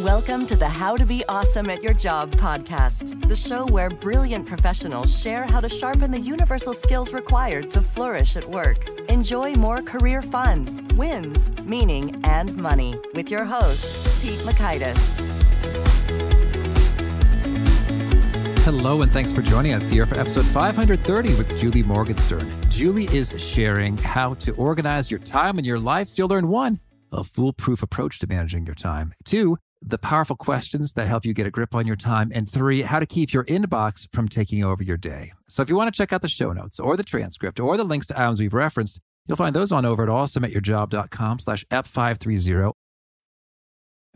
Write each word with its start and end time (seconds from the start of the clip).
Welcome 0.00 0.46
to 0.48 0.56
the 0.56 0.68
How 0.68 0.94
to 0.94 1.06
Be 1.06 1.24
Awesome 1.26 1.70
at 1.70 1.82
Your 1.82 1.94
Job 1.94 2.30
podcast, 2.32 3.26
the 3.30 3.34
show 3.34 3.64
where 3.64 3.88
brilliant 3.88 4.46
professionals 4.46 5.18
share 5.18 5.44
how 5.44 5.58
to 5.58 5.70
sharpen 5.70 6.10
the 6.10 6.20
universal 6.20 6.74
skills 6.74 7.14
required 7.14 7.70
to 7.70 7.80
flourish 7.80 8.36
at 8.36 8.44
work. 8.44 8.86
Enjoy 9.08 9.54
more 9.54 9.80
career 9.80 10.20
fun, 10.20 10.86
wins, 10.96 11.50
meaning, 11.62 12.22
and 12.26 12.54
money 12.58 12.94
with 13.14 13.30
your 13.30 13.46
host, 13.46 13.86
Pete 14.20 14.38
Mockaitis. 14.40 15.14
Hello, 18.64 19.00
and 19.00 19.10
thanks 19.10 19.32
for 19.32 19.40
joining 19.40 19.72
us 19.72 19.88
here 19.88 20.04
for 20.04 20.20
episode 20.20 20.44
530 20.44 21.36
with 21.36 21.58
Julie 21.58 21.82
Morgenstern. 21.82 22.54
Julie 22.68 23.08
is 23.16 23.32
sharing 23.42 23.96
how 23.96 24.34
to 24.34 24.52
organize 24.56 25.10
your 25.10 25.20
time 25.20 25.56
and 25.56 25.66
your 25.66 25.78
life 25.78 26.10
so 26.10 26.20
you'll 26.20 26.28
learn 26.28 26.48
one, 26.48 26.80
a 27.10 27.24
foolproof 27.24 27.82
approach 27.82 28.18
to 28.18 28.26
managing 28.26 28.66
your 28.66 28.74
time, 28.74 29.14
two, 29.24 29.56
the 29.86 29.98
powerful 29.98 30.36
questions 30.36 30.92
that 30.92 31.06
help 31.06 31.24
you 31.24 31.32
get 31.32 31.46
a 31.46 31.50
grip 31.50 31.74
on 31.74 31.86
your 31.86 31.96
time, 31.96 32.30
and 32.34 32.50
three, 32.50 32.82
how 32.82 32.98
to 32.98 33.06
keep 33.06 33.32
your 33.32 33.44
inbox 33.44 34.08
from 34.12 34.28
taking 34.28 34.64
over 34.64 34.82
your 34.82 34.96
day. 34.96 35.32
So 35.48 35.62
if 35.62 35.70
you 35.70 35.76
want 35.76 35.94
to 35.94 35.96
check 35.96 36.12
out 36.12 36.22
the 36.22 36.28
show 36.28 36.52
notes 36.52 36.80
or 36.80 36.96
the 36.96 37.04
transcript 37.04 37.60
or 37.60 37.76
the 37.76 37.84
links 37.84 38.06
to 38.08 38.20
items 38.20 38.40
we've 38.40 38.52
referenced, 38.52 39.00
you'll 39.26 39.36
find 39.36 39.54
those 39.54 39.72
on 39.72 39.84
over 39.84 40.02
at 40.02 40.08
awesomeatyourjob.com 40.08 41.38
slash 41.38 41.64
ep530 41.66 42.85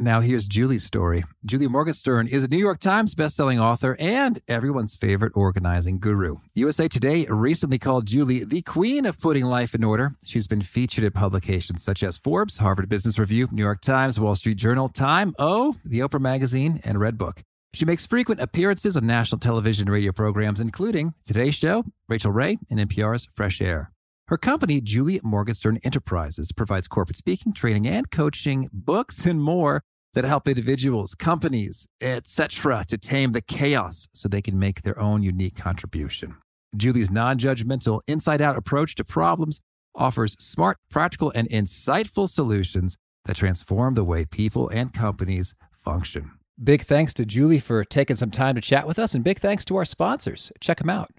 now, 0.01 0.21
here's 0.21 0.49
Julie's 0.49 0.85
story. 0.85 1.25
Julie 1.45 1.69
Morgenstern 1.69 2.27
is 2.27 2.43
a 2.43 2.49
New 2.49 2.57
York 2.57 2.81
Times 2.81 3.15
bestselling 3.15 3.61
author 3.61 3.97
and 4.01 4.41
everyone's 4.49 4.97
favorite 4.97 5.33
organizing 5.35 5.99
guru. 5.99 6.37
USA 6.55 6.89
Today 6.89 7.27
recently 7.29 7.79
called 7.79 8.07
Julie 8.07 8.45
the 8.45 8.63
queen 8.63 9.05
of 9.05 9.21
putting 9.21 9.45
life 9.45 9.75
in 9.75 9.85
order. 9.85 10.17
She's 10.25 10.47
been 10.47 10.63
featured 10.63 11.05
in 11.05 11.13
publications 11.13 11.83
such 11.83 12.03
as 12.03 12.17
Forbes, 12.17 12.57
Harvard 12.57 12.89
Business 12.89 13.19
Review, 13.19 13.49
New 13.53 13.63
York 13.63 13.83
Times, 13.83 14.19
Wall 14.19 14.35
Street 14.35 14.57
Journal, 14.57 14.89
Time, 14.89 15.35
O, 15.39 15.75
The 15.85 15.99
Oprah 15.99 16.21
Magazine, 16.21 16.81
and 16.83 16.97
Redbook. 16.97 17.43
She 17.75 17.85
makes 17.85 18.07
frequent 18.07 18.41
appearances 18.41 18.97
on 18.97 19.07
national 19.07 19.39
television 19.39 19.87
and 19.87 19.93
radio 19.93 20.13
programs, 20.13 20.63
including 20.63 21.13
Today's 21.25 21.55
Show, 21.55 21.85
Rachel 22.09 22.33
Ray, 22.33 22.57
and 22.71 22.81
NPR's 22.81 23.29
Fresh 23.37 23.61
Air. 23.61 23.93
Her 24.31 24.39
company, 24.39 24.81
Julie 24.81 25.21
Morgenstern 25.25 25.79
Enterprises, 25.83 26.53
provides 26.53 26.87
corporate 26.87 27.17
speaking, 27.17 27.53
training, 27.53 27.89
and 27.89 28.11
coaching, 28.13 28.71
books, 28.73 29.27
and 29.27 29.43
more 29.43 29.83
that 30.15 30.25
help 30.25 30.49
individuals, 30.49 31.15
companies, 31.15 31.87
etc., 32.01 32.85
to 32.89 32.99
tame 32.99 33.33
the 33.33 33.41
chaos 33.41 34.09
so 34.13 34.29
they 34.29 34.43
can 34.43 34.59
make 34.59 34.83
their 34.83 34.99
own 34.99 35.23
unique 35.23 35.57
contribution. 35.57 36.37
Julie's 36.77 37.11
non-judgmental, 37.11 38.01
inside-out 38.07 38.57
approach 38.57 38.95
to 38.97 39.05
problems 39.05 39.61
offers 39.95 40.37
smart, 40.39 40.77
practical, 40.91 41.33
and 41.35 41.49
insightful 41.49 42.29
solutions 42.29 42.97
that 43.25 43.37
transform 43.37 43.95
the 43.95 44.05
way 44.05 44.25
people 44.25 44.69
and 44.69 44.93
companies 44.93 45.55
function. 45.73 46.33
Big 46.63 46.83
thanks 46.83 47.15
to 47.15 47.25
Julie 47.25 47.59
for 47.59 47.85
taking 47.85 48.17
some 48.17 48.31
time 48.31 48.55
to 48.55 48.61
chat 48.61 48.87
with 48.87 48.99
us, 48.99 49.15
and 49.15 49.25
big 49.25 49.39
thanks 49.39 49.65
to 49.65 49.77
our 49.77 49.85
sponsors. 49.85 50.53
Check 50.61 50.79
them 50.79 50.91
out. 50.91 51.11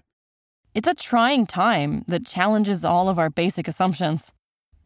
It's 0.74 0.88
a 0.88 0.94
trying 0.94 1.46
time 1.46 2.04
that 2.08 2.24
challenges 2.24 2.84
all 2.84 3.08
of 3.08 3.18
our 3.18 3.28
basic 3.28 3.68
assumptions. 3.68 4.32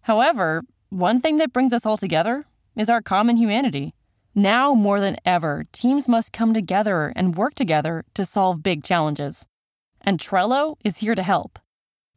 However, 0.03 0.63
one 0.89 1.21
thing 1.21 1.37
that 1.37 1.53
brings 1.53 1.73
us 1.73 1.87
all 1.87 1.97
together 1.97 2.47
is 2.77 2.91
our 2.91 3.03
common 3.03 3.37
humanity. 3.37 3.95
Now 4.35 4.75
more 4.75 5.01
than 5.01 5.17
ever, 5.25 5.65
teams 5.73 6.07
must 6.07 6.33
come 6.33 6.53
together 6.53 7.13
and 7.17 7.37
work 7.37 7.55
together 7.55 8.05
to 8.15 8.25
solve 8.25 8.63
big 8.63 8.85
challenges. 8.85 9.47
And 10.03 10.21
Trello 10.21 10.77
is 10.85 10.99
here 10.99 11.15
to 11.15 11.23
help. 11.23 11.59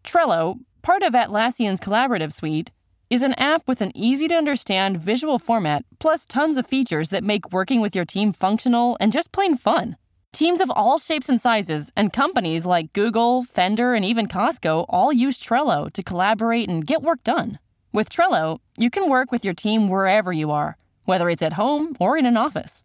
Trello, 0.04 0.60
part 0.82 1.02
of 1.02 1.14
Atlassian's 1.14 1.80
collaborative 1.80 2.34
suite, 2.34 2.72
is 3.10 3.24
an 3.24 3.34
app 3.36 3.68
with 3.68 3.82
an 3.82 3.96
easy 3.96 4.28
to 4.28 4.36
understand 4.36 4.98
visual 4.98 5.40
format 5.40 5.84
plus 5.98 6.26
tons 6.26 6.58
of 6.58 6.68
features 6.68 7.10
that 7.10 7.24
make 7.24 7.52
working 7.52 7.82
with 7.82 7.96
your 7.96 8.06
team 8.06 8.32
functional 8.32 8.98
and 9.00 9.12
just 9.12 9.32
plain 9.32 9.58
fun. 9.58 9.96
Teams 10.32 10.62
of 10.62 10.70
all 10.70 11.00
shapes 11.00 11.28
and 11.28 11.42
sizes, 11.42 11.92
and 11.96 12.14
companies 12.14 12.66
like 12.66 12.94
Google, 12.94 13.44
Fender, 13.44 13.96
and 13.96 14.06
even 14.06 14.28
Costco 14.28 14.86
all 14.88 15.12
use 15.12 15.42
Trello 15.42 15.92
to 15.92 16.04
collaborate 16.04 16.70
and 16.70 16.86
get 16.86 17.02
work 17.02 17.24
done. 17.24 17.58
With 17.92 18.10
Trello, 18.10 18.60
you 18.78 18.90
can 18.90 19.10
work 19.10 19.32
with 19.32 19.44
your 19.44 19.54
team 19.54 19.88
wherever 19.88 20.32
you 20.32 20.52
are, 20.52 20.78
whether 21.06 21.30
it's 21.30 21.42
at 21.42 21.54
home 21.54 21.96
or 22.00 22.18
in 22.18 22.26
an 22.26 22.38
office. 22.38 22.84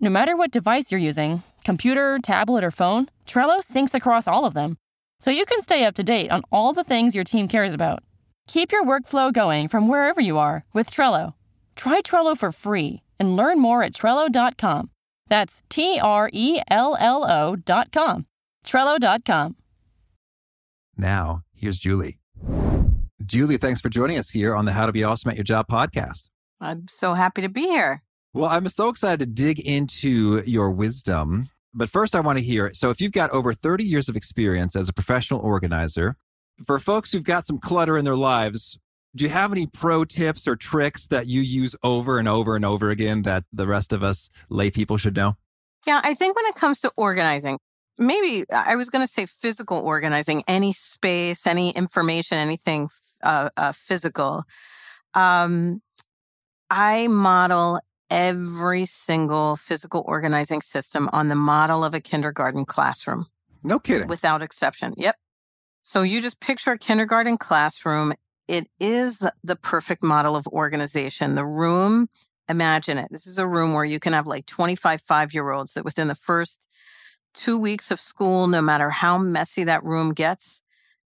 No 0.00 0.08
matter 0.10 0.36
what 0.36 0.50
device 0.50 0.90
you're 0.90 1.00
using 1.00 1.42
computer, 1.64 2.18
tablet, 2.22 2.64
or 2.64 2.70
phone 2.70 3.08
Trello 3.26 3.58
syncs 3.60 3.94
across 3.94 4.26
all 4.28 4.44
of 4.44 4.54
them, 4.54 4.76
so 5.20 5.30
you 5.30 5.44
can 5.44 5.60
stay 5.60 5.84
up 5.84 5.94
to 5.96 6.02
date 6.02 6.30
on 6.30 6.42
all 6.52 6.72
the 6.72 6.84
things 6.84 7.14
your 7.14 7.24
team 7.24 7.48
cares 7.48 7.74
about. 7.74 8.02
Keep 8.46 8.72
your 8.72 8.84
workflow 8.84 9.32
going 9.32 9.68
from 9.68 9.88
wherever 9.88 10.20
you 10.20 10.38
are 10.38 10.64
with 10.72 10.90
Trello. 10.90 11.34
Try 11.74 12.00
Trello 12.00 12.36
for 12.36 12.52
free 12.52 13.02
and 13.18 13.36
learn 13.36 13.58
more 13.58 13.82
at 13.82 13.92
Trello.com. 13.92 14.90
That's 15.28 15.62
T 15.68 15.98
R 16.00 16.30
E 16.32 16.60
L 16.70 16.96
L 17.00 17.24
O.com. 17.28 18.26
Trello.com. 18.64 19.56
Now, 20.96 21.42
here's 21.54 21.78
Julie. 21.78 22.18
Julie, 23.26 23.56
thanks 23.56 23.80
for 23.80 23.88
joining 23.88 24.18
us 24.18 24.30
here 24.30 24.54
on 24.54 24.66
the 24.66 24.72
How 24.72 24.86
to 24.86 24.92
Be 24.92 25.02
Awesome 25.02 25.30
at 25.30 25.36
Your 25.36 25.42
Job 25.42 25.66
podcast. 25.66 26.28
I'm 26.60 26.86
so 26.88 27.14
happy 27.14 27.42
to 27.42 27.48
be 27.48 27.62
here. 27.62 28.04
Well, 28.32 28.48
I'm 28.48 28.68
so 28.68 28.88
excited 28.88 29.18
to 29.18 29.26
dig 29.26 29.58
into 29.58 30.44
your 30.46 30.70
wisdom. 30.70 31.48
But 31.74 31.90
first, 31.90 32.14
I 32.14 32.20
want 32.20 32.38
to 32.38 32.44
hear 32.44 32.72
so, 32.72 32.90
if 32.90 33.00
you've 33.00 33.12
got 33.12 33.30
over 33.30 33.52
30 33.52 33.84
years 33.84 34.08
of 34.08 34.14
experience 34.14 34.76
as 34.76 34.88
a 34.88 34.92
professional 34.92 35.40
organizer, 35.40 36.16
for 36.64 36.78
folks 36.78 37.10
who've 37.10 37.24
got 37.24 37.46
some 37.46 37.58
clutter 37.58 37.98
in 37.98 38.04
their 38.04 38.14
lives, 38.14 38.78
do 39.16 39.24
you 39.24 39.30
have 39.30 39.50
any 39.50 39.66
pro 39.66 40.04
tips 40.04 40.46
or 40.46 40.54
tricks 40.54 41.08
that 41.08 41.26
you 41.26 41.40
use 41.40 41.74
over 41.82 42.20
and 42.20 42.28
over 42.28 42.54
and 42.54 42.64
over 42.64 42.90
again 42.90 43.22
that 43.22 43.42
the 43.52 43.66
rest 43.66 43.92
of 43.92 44.04
us 44.04 44.30
lay 44.48 44.70
people 44.70 44.98
should 44.98 45.16
know? 45.16 45.36
Yeah, 45.84 46.00
I 46.04 46.14
think 46.14 46.36
when 46.36 46.46
it 46.46 46.54
comes 46.54 46.80
to 46.80 46.92
organizing, 46.96 47.58
maybe 47.98 48.44
I 48.52 48.76
was 48.76 48.88
going 48.88 49.04
to 49.04 49.12
say 49.12 49.26
physical 49.26 49.78
organizing, 49.78 50.44
any 50.46 50.72
space, 50.72 51.44
any 51.46 51.70
information, 51.70 52.38
anything 52.38 52.88
uh, 53.26 53.50
uh, 53.56 53.72
physical. 53.72 54.44
Um, 55.14 55.82
I 56.70 57.08
model 57.08 57.80
every 58.08 58.84
single 58.84 59.56
physical 59.56 60.04
organizing 60.06 60.62
system 60.62 61.10
on 61.12 61.28
the 61.28 61.34
model 61.34 61.84
of 61.84 61.92
a 61.92 62.00
kindergarten 62.00 62.64
classroom. 62.64 63.26
No 63.62 63.78
kidding. 63.78 64.06
Without 64.06 64.42
exception. 64.42 64.94
Yep. 64.96 65.16
So 65.82 66.02
you 66.02 66.20
just 66.20 66.40
picture 66.40 66.72
a 66.72 66.78
kindergarten 66.78 67.36
classroom. 67.36 68.14
It 68.48 68.68
is 68.78 69.28
the 69.42 69.56
perfect 69.56 70.02
model 70.02 70.36
of 70.36 70.46
organization. 70.48 71.34
The 71.34 71.44
room, 71.44 72.08
imagine 72.48 72.98
it. 72.98 73.08
This 73.10 73.26
is 73.26 73.38
a 73.38 73.46
room 73.46 73.72
where 73.72 73.84
you 73.84 73.98
can 73.98 74.12
have 74.12 74.26
like 74.26 74.46
25 74.46 75.02
five 75.02 75.34
year 75.34 75.50
olds 75.50 75.72
that 75.74 75.84
within 75.84 76.06
the 76.06 76.14
first 76.14 76.60
two 77.34 77.58
weeks 77.58 77.90
of 77.90 78.00
school, 78.00 78.46
no 78.46 78.62
matter 78.62 78.90
how 78.90 79.18
messy 79.18 79.64
that 79.64 79.84
room 79.84 80.14
gets, 80.14 80.62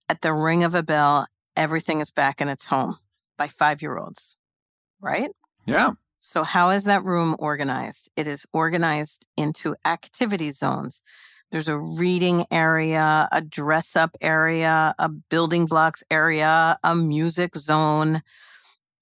at 0.08 0.22
the 0.22 0.32
ring 0.34 0.64
of 0.64 0.74
a 0.74 0.82
bell, 0.82 1.26
everything 1.60 2.00
is 2.00 2.08
back 2.08 2.40
in 2.40 2.48
its 2.48 2.64
home 2.64 2.96
by 3.36 3.46
five 3.46 3.82
year 3.82 3.98
olds, 3.98 4.36
right? 5.00 5.30
Yeah. 5.66 5.92
So, 6.20 6.42
how 6.42 6.70
is 6.70 6.84
that 6.84 7.04
room 7.04 7.36
organized? 7.38 8.10
It 8.16 8.26
is 8.26 8.46
organized 8.52 9.26
into 9.36 9.76
activity 9.84 10.50
zones. 10.50 11.02
There's 11.52 11.68
a 11.68 11.78
reading 11.78 12.46
area, 12.50 13.28
a 13.30 13.40
dress 13.42 13.94
up 13.94 14.16
area, 14.20 14.94
a 14.98 15.08
building 15.08 15.66
blocks 15.66 16.02
area, 16.10 16.78
a 16.82 16.94
music 16.94 17.56
zone, 17.56 18.22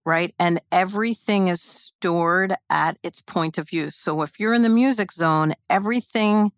right? 0.05 0.35
And 0.39 0.61
everything 0.73 1.49
is 1.49 1.61
stored 1.61 2.57
at 2.71 2.99
its 3.03 3.21
point 3.21 3.59
of 3.59 3.73
use. 3.73 3.95
So, 3.95 4.23
if 4.23 4.41
you're 4.41 4.55
in 4.55 4.63
the 4.63 4.69
music 4.69 5.13
zone, 5.13 5.55
everything 5.71 6.51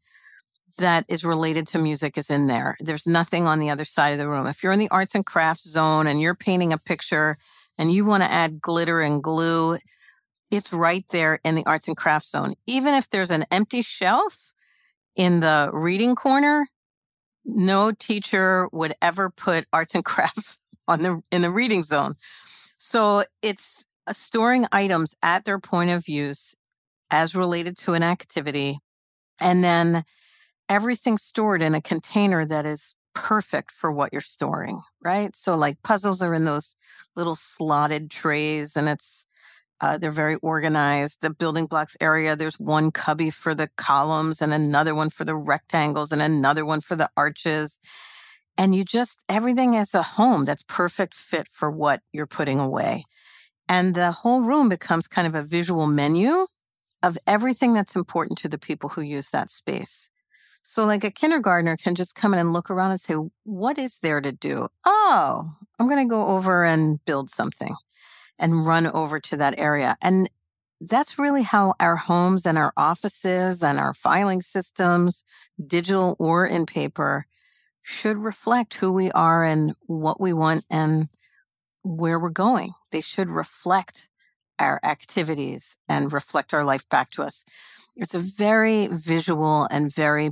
that 0.80 1.04
is 1.08 1.24
related 1.24 1.66
to 1.68 1.78
music 1.78 2.18
is 2.18 2.28
in 2.28 2.46
there. 2.46 2.76
There's 2.80 3.06
nothing 3.06 3.46
on 3.46 3.58
the 3.58 3.70
other 3.70 3.84
side 3.84 4.12
of 4.12 4.18
the 4.18 4.28
room. 4.28 4.46
If 4.46 4.62
you're 4.62 4.72
in 4.72 4.78
the 4.78 4.91
arts 4.91 5.14
and 5.14 5.24
crafts 5.24 5.68
zone 5.68 6.06
and 6.06 6.20
you're 6.20 6.34
painting 6.34 6.72
a 6.72 6.78
picture 6.78 7.38
and 7.78 7.92
you 7.92 8.04
want 8.04 8.22
to 8.22 8.30
add 8.30 8.60
glitter 8.60 9.00
and 9.00 9.22
glue, 9.22 9.78
it's 10.50 10.72
right 10.72 11.04
there 11.10 11.40
in 11.44 11.54
the 11.54 11.64
arts 11.64 11.88
and 11.88 11.96
crafts 11.96 12.30
zone. 12.30 12.54
Even 12.66 12.94
if 12.94 13.08
there's 13.08 13.31
an 13.31 13.46
empty 13.50 13.82
shelf 13.82 14.52
in 15.16 15.40
the 15.40 15.70
reading 15.72 16.14
corner, 16.14 16.66
no 17.44 17.93
teacher 17.93 18.69
would 18.72 18.94
ever 19.00 19.31
put 19.31 19.66
arts 19.72 19.94
and 19.94 20.05
crafts 20.05 20.58
on 20.88 21.02
the 21.02 21.22
in 21.31 21.43
the 21.43 21.50
reading 21.50 21.82
zone. 21.82 22.16
So 22.78 23.25
it's 23.43 23.87
uh, 24.06 24.12
storing 24.12 24.66
items 24.72 25.14
at 25.22 25.44
their 25.44 25.58
point 25.58 25.90
of 25.90 26.08
use 26.08 26.55
as 27.10 27.34
related 27.34 27.76
to 27.76 27.94
an 27.94 28.02
activity 28.02 28.81
and 29.40 29.64
then 29.64 30.05
everything 30.70 31.19
stored 31.19 31.61
in 31.61 31.75
a 31.75 31.82
container 31.82 32.46
that 32.46 32.64
is 32.64 32.94
perfect 33.12 33.72
for 33.72 33.90
what 33.90 34.12
you're 34.12 34.22
storing, 34.22 34.81
right? 35.02 35.34
So 35.34 35.56
like 35.56 35.82
puzzles 35.82 36.22
are 36.22 36.32
in 36.32 36.44
those 36.44 36.76
little 37.17 37.34
slotted 37.34 38.11
trays 38.11 38.76
and 38.76 38.88
it's 38.88 39.26
uh, 39.81 39.96
they're 39.99 40.11
very 40.11 40.37
organized. 40.37 41.22
The 41.22 41.31
building 41.31 41.67
blocks 41.67 41.96
area, 42.00 42.37
there's 42.37 42.61
one 42.61 42.90
cubby 42.93 43.31
for 43.31 43.55
the 43.55 43.69
columns 43.76 44.43
and 44.43 44.52
another 44.52 44.94
one 44.94 45.11
for 45.11 45.25
the 45.25 45.34
rectangles 45.34 46.12
and 46.12 46.22
another 46.22 46.64
one 46.67 46.82
for 46.82 46.96
the 46.96 47.11
arches. 47.17 47.81
And 48.58 48.75
you 48.75 48.84
just, 48.84 49.25
everything 49.28 49.72
is 49.75 49.94
a 49.94 50.02
home 50.02 50.44
that's 50.44 50.62
perfect 50.69 51.14
fit 51.14 51.49
for 51.50 51.70
what 51.70 52.02
you're 52.12 52.26
putting 52.26 52.61
away. 52.61 53.05
And 53.69 53.94
the 53.94 54.12
whole 54.12 54.43
room 54.43 54.69
becomes 54.69 55.08
kind 55.08 55.26
of 55.26 55.34
a 55.34 55.43
visual 55.43 55.87
menu 55.87 56.46
of 57.02 57.17
everything 57.26 57.72
that's 57.72 57.96
important 57.96 58.38
to 58.40 58.49
the 58.49 58.58
people 58.58 58.90
who 58.90 59.00
use 59.00 59.31
that 59.31 59.49
space. 59.49 60.11
So, 60.62 60.84
like 60.84 61.04
a 61.04 61.10
kindergartner 61.10 61.76
can 61.76 61.94
just 61.94 62.14
come 62.14 62.32
in 62.32 62.40
and 62.40 62.52
look 62.52 62.70
around 62.70 62.92
and 62.92 63.00
say, 63.00 63.14
What 63.44 63.78
is 63.78 63.98
there 64.02 64.20
to 64.20 64.32
do? 64.32 64.68
Oh, 64.84 65.52
I'm 65.78 65.88
going 65.88 66.06
to 66.06 66.10
go 66.10 66.28
over 66.28 66.64
and 66.64 67.04
build 67.04 67.30
something 67.30 67.74
and 68.38 68.66
run 68.66 68.86
over 68.86 69.20
to 69.20 69.36
that 69.36 69.58
area. 69.58 69.96
And 70.00 70.28
that's 70.80 71.18
really 71.18 71.42
how 71.42 71.74
our 71.78 71.96
homes 71.96 72.46
and 72.46 72.56
our 72.56 72.72
offices 72.76 73.62
and 73.62 73.78
our 73.78 73.92
filing 73.92 74.40
systems, 74.40 75.24
digital 75.64 76.16
or 76.18 76.46
in 76.46 76.66
paper, 76.66 77.26
should 77.82 78.18
reflect 78.18 78.74
who 78.74 78.92
we 78.92 79.10
are 79.12 79.44
and 79.44 79.74
what 79.86 80.20
we 80.20 80.32
want 80.32 80.64
and 80.70 81.08
where 81.82 82.18
we're 82.18 82.30
going. 82.30 82.72
They 82.92 83.00
should 83.00 83.28
reflect 83.28 84.08
our 84.58 84.80
activities 84.82 85.76
and 85.88 86.12
reflect 86.12 86.52
our 86.52 86.64
life 86.64 86.88
back 86.88 87.10
to 87.10 87.22
us. 87.22 87.44
It's 87.96 88.14
a 88.14 88.18
very 88.18 88.86
visual 88.86 89.66
and 89.70 89.92
very 89.92 90.30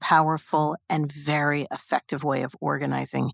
powerful 0.00 0.76
and 0.88 1.10
very 1.10 1.66
effective 1.70 2.24
way 2.24 2.42
of 2.42 2.54
organizing 2.60 3.32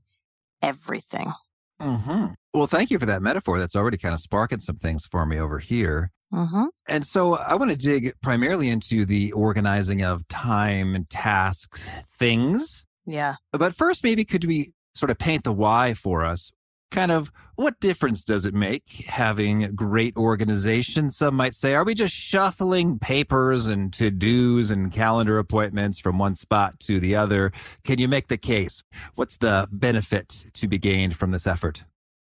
everything. 0.60 1.32
Mm-hmm. 1.80 2.26
Well, 2.54 2.66
thank 2.66 2.90
you 2.90 2.98
for 2.98 3.06
that 3.06 3.22
metaphor. 3.22 3.58
That's 3.58 3.76
already 3.76 3.98
kind 3.98 4.14
of 4.14 4.20
sparking 4.20 4.60
some 4.60 4.76
things 4.76 5.06
for 5.06 5.26
me 5.26 5.38
over 5.38 5.58
here. 5.58 6.10
Mm-hmm. 6.32 6.66
And 6.88 7.04
so 7.04 7.34
I 7.34 7.54
want 7.56 7.70
to 7.72 7.76
dig 7.76 8.12
primarily 8.22 8.68
into 8.68 9.04
the 9.04 9.32
organizing 9.32 10.02
of 10.02 10.26
time 10.28 10.94
and 10.94 11.08
tasks, 11.10 11.90
things. 12.18 12.86
Yeah. 13.04 13.36
But 13.52 13.74
first, 13.74 14.04
maybe 14.04 14.24
could 14.24 14.44
we 14.44 14.72
sort 14.94 15.10
of 15.10 15.18
paint 15.18 15.44
the 15.44 15.52
why 15.52 15.94
for 15.94 16.24
us? 16.24 16.50
Kind 16.92 17.10
of 17.10 17.32
what 17.56 17.80
difference 17.80 18.22
does 18.22 18.44
it 18.44 18.52
make 18.52 19.06
having 19.06 19.74
great 19.74 20.14
organization? 20.14 21.08
Some 21.08 21.34
might 21.34 21.54
say, 21.54 21.74
are 21.74 21.84
we 21.84 21.94
just 21.94 22.14
shuffling 22.14 22.98
papers 22.98 23.66
and 23.66 23.90
to 23.94 24.10
dos 24.10 24.70
and 24.70 24.92
calendar 24.92 25.38
appointments 25.38 25.98
from 25.98 26.18
one 26.18 26.34
spot 26.34 26.78
to 26.80 27.00
the 27.00 27.16
other? 27.16 27.50
Can 27.82 27.98
you 27.98 28.08
make 28.08 28.28
the 28.28 28.36
case? 28.36 28.82
What's 29.14 29.38
the 29.38 29.68
benefit 29.72 30.46
to 30.52 30.68
be 30.68 30.76
gained 30.76 31.16
from 31.16 31.30
this 31.30 31.46
effort? 31.46 31.84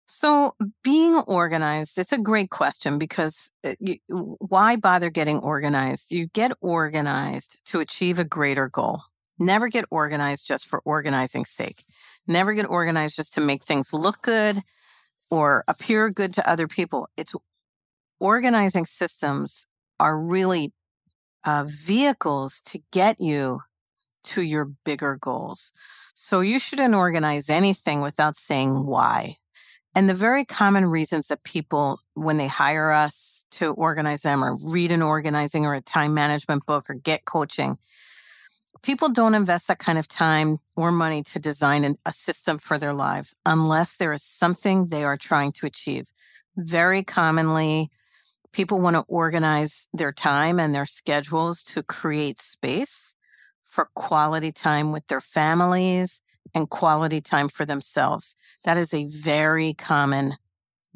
So, 0.07 0.55
being 0.83 1.15
organized, 1.15 1.99
it's 1.99 2.11
a 2.11 2.17
great 2.17 2.49
question 2.49 2.97
because 2.97 3.51
uh, 3.63 3.73
you, 3.79 3.97
why 4.07 4.77
bother 4.77 5.11
getting 5.11 5.39
organized? 5.39 6.11
You 6.11 6.25
get 6.27 6.51
organized 6.59 7.57
to 7.65 7.81
achieve 7.81 8.17
a 8.17 8.23
greater 8.23 8.67
goal. 8.67 9.01
Never 9.37 9.67
get 9.67 9.85
organized 9.91 10.47
just 10.47 10.67
for 10.67 10.81
organizing's 10.85 11.49
sake. 11.49 11.83
Never 12.27 12.53
get 12.53 12.65
organized 12.65 13.15
just 13.15 13.33
to 13.35 13.41
make 13.41 13.63
things 13.63 13.93
look 13.93 14.21
good 14.21 14.61
or 15.29 15.63
appear 15.67 16.09
good 16.09 16.33
to 16.35 16.49
other 16.49 16.67
people. 16.67 17.07
It's 17.17 17.33
organizing 18.19 18.85
systems 18.85 19.67
are 19.99 20.17
really 20.19 20.73
uh, 21.43 21.65
vehicles 21.67 22.61
to 22.65 22.81
get 22.91 23.21
you 23.21 23.59
to 24.23 24.41
your 24.41 24.65
bigger 24.83 25.17
goals. 25.19 25.71
So 26.15 26.41
you 26.41 26.59
shouldn't 26.59 26.95
organize 26.95 27.49
anything 27.49 28.01
without 28.01 28.35
saying 28.35 28.85
why. 28.85 29.35
And 29.93 30.09
the 30.09 30.13
very 30.13 30.43
common 30.43 30.85
reasons 30.85 31.27
that 31.27 31.43
people, 31.43 31.99
when 32.15 32.37
they 32.37 32.47
hire 32.47 32.91
us 32.91 33.45
to 33.51 33.71
organize 33.73 34.23
them 34.23 34.43
or 34.43 34.57
read 34.57 34.91
an 34.91 35.01
organizing 35.01 35.65
or 35.65 35.73
a 35.73 35.81
time 35.81 36.13
management 36.13 36.65
book 36.65 36.89
or 36.89 36.95
get 36.95 37.25
coaching, 37.25 37.77
people 38.81 39.09
don't 39.09 39.35
invest 39.35 39.67
that 39.67 39.79
kind 39.79 39.97
of 39.97 40.07
time 40.07 40.59
or 40.75 40.91
money 40.91 41.23
to 41.23 41.39
design 41.39 41.83
an, 41.83 41.97
a 42.05 42.11
system 42.11 42.57
for 42.57 42.77
their 42.77 42.93
lives 42.93 43.35
unless 43.45 43.95
there 43.95 44.13
is 44.13 44.23
something 44.23 44.87
they 44.87 45.03
are 45.03 45.17
trying 45.17 45.51
to 45.53 45.65
achieve. 45.65 46.07
Very 46.55 47.03
commonly, 47.03 47.89
people 48.51 48.79
want 48.79 48.95
to 48.95 49.03
organize 49.07 49.87
their 49.93 50.11
time 50.11 50.59
and 50.59 50.73
their 50.73 50.85
schedules 50.85 51.61
to 51.63 51.83
create 51.83 52.39
space 52.39 53.13
for 53.65 53.89
quality 53.95 54.51
time 54.51 54.91
with 54.91 55.05
their 55.07 55.21
families 55.21 56.21
and 56.53 56.69
quality 56.69 57.19
time 57.19 57.49
for 57.49 57.65
themselves. 57.65 58.35
That 58.63 58.77
is 58.77 58.93
a 58.93 59.05
very 59.05 59.73
common 59.73 60.35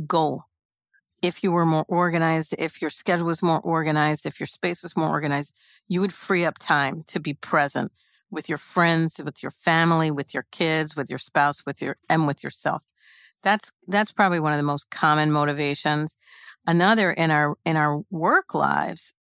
goal. 0.08 0.44
If 1.22 1.44
you 1.44 1.52
were 1.52 1.66
more 1.66 1.86
organized, 1.88 2.56
if 2.58 2.82
your 2.82 2.90
schedule 2.90 3.26
was 3.26 3.44
more 3.44 3.60
organized, 3.60 4.26
if 4.26 4.40
your 4.40 4.48
space 4.48 4.84
was 4.84 4.96
more 4.96 5.10
organized, 5.10 5.54
you 5.88 6.00
would 6.02 6.14
free 6.14 6.46
up 6.46 6.58
time 6.58 7.04
to 7.08 7.20
be 7.20 7.34
present 7.34 7.92
with 8.32 8.48
your 8.48 8.58
friends, 8.58 9.20
with 9.24 9.44
your 9.44 9.52
family, 9.52 10.12
with 10.12 10.34
your 10.34 10.46
kids, 10.52 10.96
with 10.96 11.10
your 11.10 11.20
spouse, 11.20 11.66
with 11.66 11.82
your 11.82 11.98
and 12.10 12.28
with 12.28 12.44
yourself. 12.44 12.84
That's 13.44 13.72
that's 13.88 14.12
probably 14.12 14.40
one 14.40 14.54
of 14.54 14.58
the 14.58 14.64
most 14.64 14.90
common 14.90 15.32
motivations. 15.32 16.16
Another 16.68 17.12
in 17.12 17.32
our 17.32 17.56
in 17.66 17.76
our 17.76 18.02
work 18.10 18.54
lives 18.54 19.14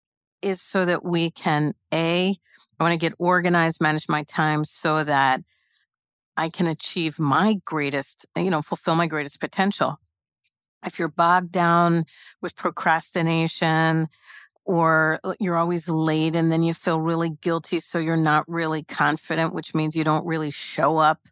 is 0.41 0.61
so 0.61 0.85
that 0.85 1.03
we 1.03 1.31
can 1.31 1.73
a 1.94 2.35
I 2.79 2.83
want 2.83 2.94
to 2.94 2.97
get 2.97 3.13
organized, 3.17 3.81
manage 3.81 4.07
my 4.07 4.23
time 4.23 4.63
so 4.63 5.03
that 5.03 5.41
I 6.35 6.49
can 6.49 6.67
achieve 6.67 7.17
my 7.17 7.55
greatest, 7.65 8.25
you 8.35 8.51
know, 8.51 8.61
fulfill 8.61 8.95
my 8.95 9.07
greatest 9.07 9.39
potential. 9.39 9.99
If 10.85 11.00
you're 11.00 11.07
bogged 11.07 11.51
down 11.51 12.06
with 12.41 12.56
procrastination 12.56 14.07
or 14.65 15.19
uh, 15.24 15.33
you're 15.39 15.57
always 15.57 15.89
late 15.89 16.35
and 16.35 16.51
then 16.51 16.63
you 16.63 16.74
feel 16.74 17.00
really 17.00 17.29
guilty, 17.29 17.79
so 17.79 18.00
you're 18.00 18.18
not 18.18 18.47
really 18.47 18.83
confident, 18.83 19.53
which 19.53 19.74
means 19.74 19.95
you 19.95 20.03
don't 20.03 20.25
really 20.25 20.51
show 20.51 20.97
up 20.97 21.27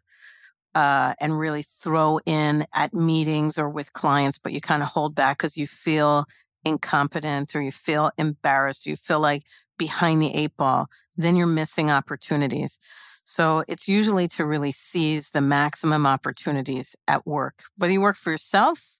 uh, 0.74 1.14
and 1.20 1.38
really 1.38 1.62
throw 1.62 2.18
in 2.26 2.66
at 2.74 2.92
meetings 2.92 3.58
or 3.58 3.68
with 3.68 3.92
clients, 3.92 4.38
but 4.38 4.52
you 4.52 4.60
kind 4.60 4.82
of 4.82 4.88
hold 4.88 5.14
back 5.14 5.38
because 5.38 5.56
you 5.56 5.66
feel 5.66 6.26
incompetent 6.64 7.54
or 7.54 7.62
you 7.62 7.72
feel 7.72 8.10
embarrassed, 8.18 8.86
you 8.86 8.96
feel 8.96 9.20
like 9.20 9.44
behind 9.78 10.20
the 10.20 10.34
eight 10.34 10.56
ball, 10.56 10.88
then 11.16 11.36
you're 11.36 11.46
missing 11.46 11.90
opportunities. 11.90 12.78
So 13.24 13.64
it's 13.68 13.88
usually 13.88 14.28
to 14.28 14.44
really 14.44 14.72
seize 14.72 15.30
the 15.30 15.40
maximum 15.40 16.06
opportunities 16.06 16.94
at 17.08 17.26
work, 17.26 17.62
whether 17.76 17.92
you 17.92 18.00
work 18.00 18.16
for 18.16 18.30
yourself 18.30 18.96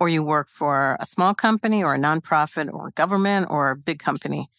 or 0.00 0.08
you 0.08 0.22
work 0.22 0.48
for 0.48 0.96
a 0.98 1.06
small 1.06 1.34
company 1.34 1.84
or 1.84 1.94
a 1.94 1.98
nonprofit 1.98 2.72
or 2.72 2.90
government 2.92 3.46
or 3.50 3.70
a 3.70 3.76
big 3.76 3.98
company. 3.98 4.50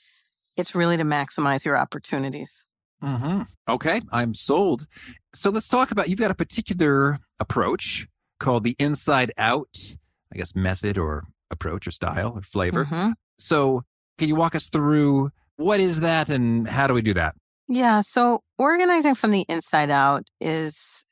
It's 0.55 0.75
really 0.75 0.97
to 0.97 1.03
maximize 1.03 1.65
your 1.65 1.77
opportunities. 1.77 2.63
Mm-hmm. 3.03 3.41
Okay, 3.67 4.01
I'm 4.13 4.35
sold. 4.35 4.85
So 5.33 5.49
let's 5.49 5.67
talk 5.67 5.89
about 5.89 6.07
you've 6.07 6.19
got 6.19 6.29
a 6.29 6.35
particular 6.35 7.17
approach 7.39 8.07
called 8.39 8.63
the 8.63 8.75
inside 8.77 9.31
out, 9.37 9.95
I 10.31 10.37
guess, 10.37 10.55
method 10.55 10.99
or 10.99 11.23
approach 11.49 11.87
or 11.87 11.91
style 11.91 12.33
or 12.35 12.41
flavor. 12.43 12.85
Mm-hmm. 12.85 13.11
So 13.39 13.83
can 14.19 14.27
you 14.27 14.35
walk 14.35 14.53
us 14.53 14.69
through 14.69 15.31
what 15.55 15.79
is 15.79 16.01
that 16.01 16.29
and 16.29 16.67
how 16.67 16.85
do 16.85 16.93
we 16.93 17.01
do 17.01 17.13
that? 17.13 17.35
Yeah. 17.67 18.01
So 18.01 18.43
organizing 18.59 19.15
from 19.15 19.31
the 19.31 19.45
inside 19.49 19.89
out 19.89 20.27
is 20.39 21.03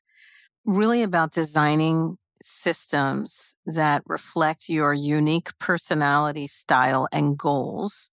really 0.66 1.02
about 1.02 1.32
designing 1.32 2.18
systems 2.42 3.56
that 3.66 4.04
reflect 4.06 4.70
your 4.70 4.94
unique 4.94 5.58
personality, 5.60 6.48
style, 6.48 7.08
and 7.12 7.38
goals 7.38 8.12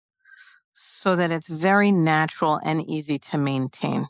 so 0.75 1.17
that 1.17 1.31
it's 1.31 1.49
very 1.49 1.91
natural 1.91 2.61
and 2.63 2.89
easy 2.89 3.19
to 3.19 3.39
maintain. 3.39 4.07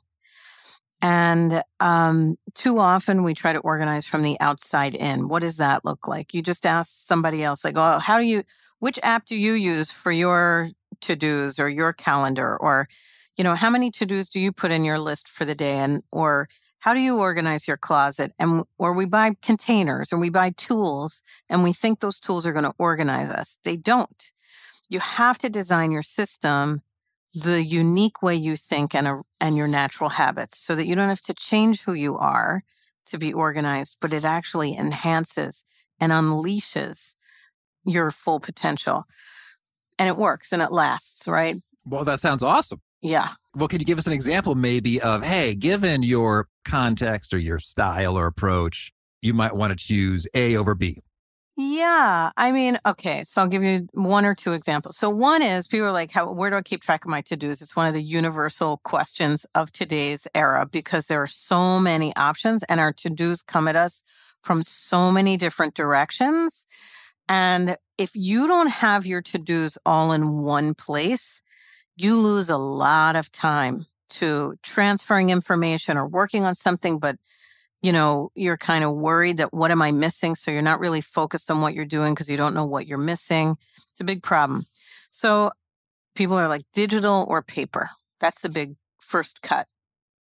And 1.02 1.62
um, 1.78 2.36
too 2.54 2.78
often 2.78 3.22
we 3.22 3.34
try 3.34 3.52
to 3.52 3.60
organize 3.60 4.06
from 4.06 4.22
the 4.22 4.40
outside 4.40 4.94
in. 4.94 5.28
What 5.28 5.42
does 5.42 5.58
that 5.58 5.84
look 5.84 6.08
like? 6.08 6.34
You 6.34 6.42
just 6.42 6.66
ask 6.66 6.90
somebody 6.90 7.44
else, 7.44 7.64
like, 7.64 7.76
oh, 7.76 7.98
how 7.98 8.18
do 8.18 8.24
you, 8.24 8.42
which 8.78 8.98
app 9.02 9.26
do 9.26 9.36
you 9.36 9.52
use 9.52 9.92
for 9.92 10.10
your 10.10 10.70
to 11.02 11.14
dos 11.14 11.58
or 11.58 11.68
your 11.68 11.92
calendar? 11.92 12.56
Or, 12.56 12.88
you 13.36 13.44
know, 13.44 13.54
how 13.54 13.70
many 13.70 13.90
to-dos 13.90 14.28
do 14.28 14.40
you 14.40 14.50
put 14.52 14.72
in 14.72 14.84
your 14.84 14.98
list 14.98 15.28
for 15.28 15.44
the 15.44 15.54
day 15.54 15.78
and 15.78 16.02
or 16.10 16.48
how 16.86 16.94
do 16.94 17.00
you 17.00 17.18
organize 17.18 17.66
your 17.66 17.76
closet 17.76 18.32
and 18.38 18.62
or 18.78 18.92
we 18.92 19.06
buy 19.06 19.32
containers 19.42 20.12
or 20.12 20.18
we 20.18 20.30
buy 20.30 20.50
tools 20.50 21.24
and 21.48 21.64
we 21.64 21.72
think 21.72 21.98
those 21.98 22.20
tools 22.20 22.46
are 22.46 22.52
going 22.52 22.64
to 22.64 22.74
organize 22.78 23.28
us. 23.28 23.58
They 23.64 23.76
don't. 23.76 24.30
You 24.88 25.00
have 25.00 25.36
to 25.38 25.48
design 25.48 25.90
your 25.90 26.04
system 26.04 26.82
the 27.34 27.64
unique 27.64 28.22
way 28.22 28.36
you 28.36 28.56
think 28.56 28.94
and 28.94 29.08
a, 29.08 29.22
and 29.40 29.56
your 29.56 29.66
natural 29.66 30.10
habits 30.10 30.60
so 30.60 30.76
that 30.76 30.86
you 30.86 30.94
don't 30.94 31.08
have 31.08 31.20
to 31.22 31.34
change 31.34 31.82
who 31.82 31.92
you 31.92 32.16
are 32.18 32.62
to 33.06 33.18
be 33.18 33.32
organized, 33.32 33.96
but 34.00 34.12
it 34.12 34.24
actually 34.24 34.76
enhances 34.76 35.64
and 35.98 36.12
unleashes 36.12 37.16
your 37.84 38.12
full 38.12 38.38
potential. 38.38 39.02
And 39.98 40.08
it 40.08 40.16
works 40.16 40.52
and 40.52 40.62
it 40.62 40.70
lasts, 40.70 41.26
right? 41.26 41.56
Well, 41.84 42.04
that 42.04 42.20
sounds 42.20 42.44
awesome. 42.44 42.80
Yeah. 43.02 43.28
Well, 43.54 43.68
can 43.68 43.80
you 43.80 43.86
give 43.86 43.98
us 43.98 44.06
an 44.06 44.12
example 44.12 44.54
maybe 44.54 45.00
of, 45.00 45.24
hey, 45.24 45.54
given 45.54 46.02
your 46.02 46.48
context 46.64 47.32
or 47.32 47.38
your 47.38 47.58
style 47.58 48.16
or 48.18 48.26
approach, 48.26 48.92
you 49.22 49.32
might 49.34 49.54
want 49.54 49.70
to 49.70 49.76
choose 49.76 50.26
A 50.34 50.56
over 50.56 50.74
B? 50.74 51.02
Yeah. 51.58 52.32
I 52.36 52.52
mean, 52.52 52.78
okay. 52.84 53.24
So 53.24 53.40
I'll 53.40 53.48
give 53.48 53.62
you 53.62 53.88
one 53.92 54.26
or 54.26 54.34
two 54.34 54.52
examples. 54.52 54.98
So 54.98 55.08
one 55.08 55.40
is 55.40 55.66
people 55.66 55.86
are 55.86 55.92
like, 55.92 56.10
how, 56.10 56.30
where 56.30 56.50
do 56.50 56.56
I 56.56 56.62
keep 56.62 56.82
track 56.82 57.06
of 57.06 57.10
my 57.10 57.22
to-dos? 57.22 57.62
It's 57.62 57.74
one 57.74 57.86
of 57.86 57.94
the 57.94 58.02
universal 58.02 58.78
questions 58.84 59.46
of 59.54 59.72
today's 59.72 60.26
era 60.34 60.66
because 60.66 61.06
there 61.06 61.22
are 61.22 61.26
so 61.26 61.80
many 61.80 62.14
options 62.14 62.62
and 62.64 62.78
our 62.78 62.92
to-dos 62.92 63.40
come 63.40 63.68
at 63.68 63.76
us 63.76 64.02
from 64.42 64.62
so 64.62 65.10
many 65.10 65.38
different 65.38 65.74
directions. 65.74 66.66
And 67.26 67.78
if 67.96 68.10
you 68.14 68.46
don't 68.46 68.70
have 68.70 69.06
your 69.06 69.22
to-dos 69.22 69.78
all 69.86 70.12
in 70.12 70.42
one 70.42 70.74
place, 70.74 71.40
you 71.96 72.16
lose 72.18 72.50
a 72.50 72.58
lot 72.58 73.16
of 73.16 73.32
time 73.32 73.86
to 74.08 74.54
transferring 74.62 75.30
information 75.30 75.96
or 75.96 76.06
working 76.06 76.44
on 76.44 76.54
something, 76.54 76.98
but 76.98 77.16
you 77.82 77.92
know, 77.92 78.30
you're 78.34 78.56
kind 78.56 78.84
of 78.84 78.94
worried 78.94 79.36
that 79.36 79.52
what 79.52 79.70
am 79.70 79.82
I 79.82 79.92
missing? 79.92 80.34
So 80.34 80.50
you're 80.50 80.62
not 80.62 80.80
really 80.80 81.00
focused 81.00 81.50
on 81.50 81.60
what 81.60 81.74
you're 81.74 81.84
doing 81.84 82.14
because 82.14 82.28
you 82.28 82.36
don't 82.36 82.54
know 82.54 82.64
what 82.64 82.86
you're 82.86 82.98
missing. 82.98 83.56
It's 83.92 84.00
a 84.00 84.04
big 84.04 84.22
problem. 84.22 84.66
So 85.10 85.50
people 86.14 86.36
are 86.36 86.48
like 86.48 86.64
digital 86.72 87.26
or 87.28 87.42
paper. 87.42 87.90
That's 88.20 88.40
the 88.40 88.48
big 88.48 88.76
first 88.98 89.42
cut. 89.42 89.66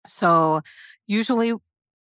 So 0.06 0.62
usually 1.08 1.53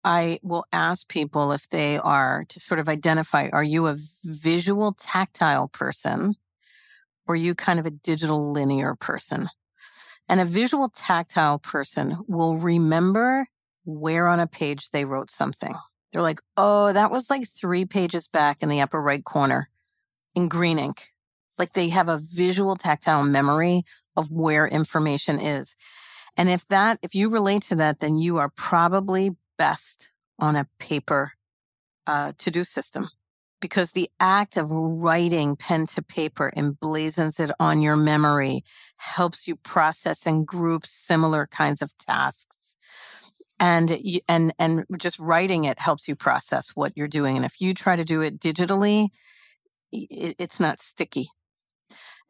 I 0.04 0.38
will 0.42 0.64
ask 0.72 1.08
people 1.08 1.52
if 1.52 1.68
they 1.68 1.98
are 1.98 2.44
to 2.48 2.60
sort 2.60 2.80
of 2.80 2.88
identify 2.88 3.48
are 3.52 3.64
you 3.64 3.86
a 3.86 3.98
visual 4.24 4.94
tactile 4.98 5.68
person 5.68 6.36
or 7.26 7.36
you 7.36 7.54
kind 7.54 7.78
of 7.78 7.86
a 7.86 7.90
digital 7.90 8.52
linear 8.52 8.94
person? 8.94 9.48
And 10.28 10.40
a 10.40 10.44
visual 10.44 10.88
tactile 10.88 11.58
person 11.58 12.18
will 12.26 12.56
remember 12.56 13.48
where 13.84 14.26
on 14.26 14.40
a 14.40 14.46
page 14.46 14.90
they 14.90 15.04
wrote 15.04 15.30
something. 15.30 15.74
They're 16.12 16.22
like, 16.22 16.40
oh, 16.56 16.92
that 16.92 17.10
was 17.10 17.30
like 17.30 17.48
three 17.48 17.84
pages 17.84 18.26
back 18.26 18.62
in 18.62 18.68
the 18.68 18.80
upper 18.80 19.00
right 19.00 19.24
corner 19.24 19.68
in 20.34 20.48
green 20.48 20.78
ink. 20.78 21.08
Like 21.58 21.72
they 21.72 21.88
have 21.90 22.08
a 22.08 22.18
visual 22.18 22.76
tactile 22.76 23.22
memory 23.22 23.84
of 24.16 24.30
where 24.30 24.66
information 24.66 25.40
is. 25.40 25.76
And 26.36 26.48
if 26.48 26.66
that, 26.68 26.98
if 27.02 27.14
you 27.14 27.28
relate 27.28 27.62
to 27.64 27.76
that, 27.76 28.00
then 28.00 28.16
you 28.16 28.36
are 28.38 28.50
probably 28.50 29.36
best 29.56 30.10
on 30.38 30.56
a 30.56 30.66
paper 30.78 31.32
uh, 32.06 32.32
to 32.38 32.50
do 32.50 32.64
system 32.64 33.10
because 33.66 33.90
the 33.90 34.08
act 34.20 34.56
of 34.56 34.70
writing 34.70 35.56
pen 35.56 35.88
to 35.88 36.00
paper 36.00 36.52
emblazons 36.56 37.40
it 37.40 37.50
on 37.58 37.82
your 37.82 37.96
memory, 37.96 38.62
helps 38.96 39.48
you 39.48 39.56
process 39.56 40.24
and 40.24 40.46
group 40.46 40.86
similar 40.86 41.48
kinds 41.48 41.82
of 41.82 41.90
tasks. 41.98 42.76
And 43.58 43.98
you, 44.00 44.20
and 44.28 44.54
and 44.60 44.84
just 44.98 45.18
writing 45.18 45.64
it 45.64 45.80
helps 45.80 46.06
you 46.06 46.14
process 46.14 46.76
what 46.76 46.92
you're 46.94 47.08
doing. 47.08 47.34
And 47.34 47.44
if 47.44 47.60
you 47.60 47.74
try 47.74 47.96
to 47.96 48.04
do 48.04 48.20
it 48.20 48.38
digitally, 48.38 49.08
it, 49.90 50.36
it's 50.38 50.60
not 50.60 50.78
sticky. 50.78 51.26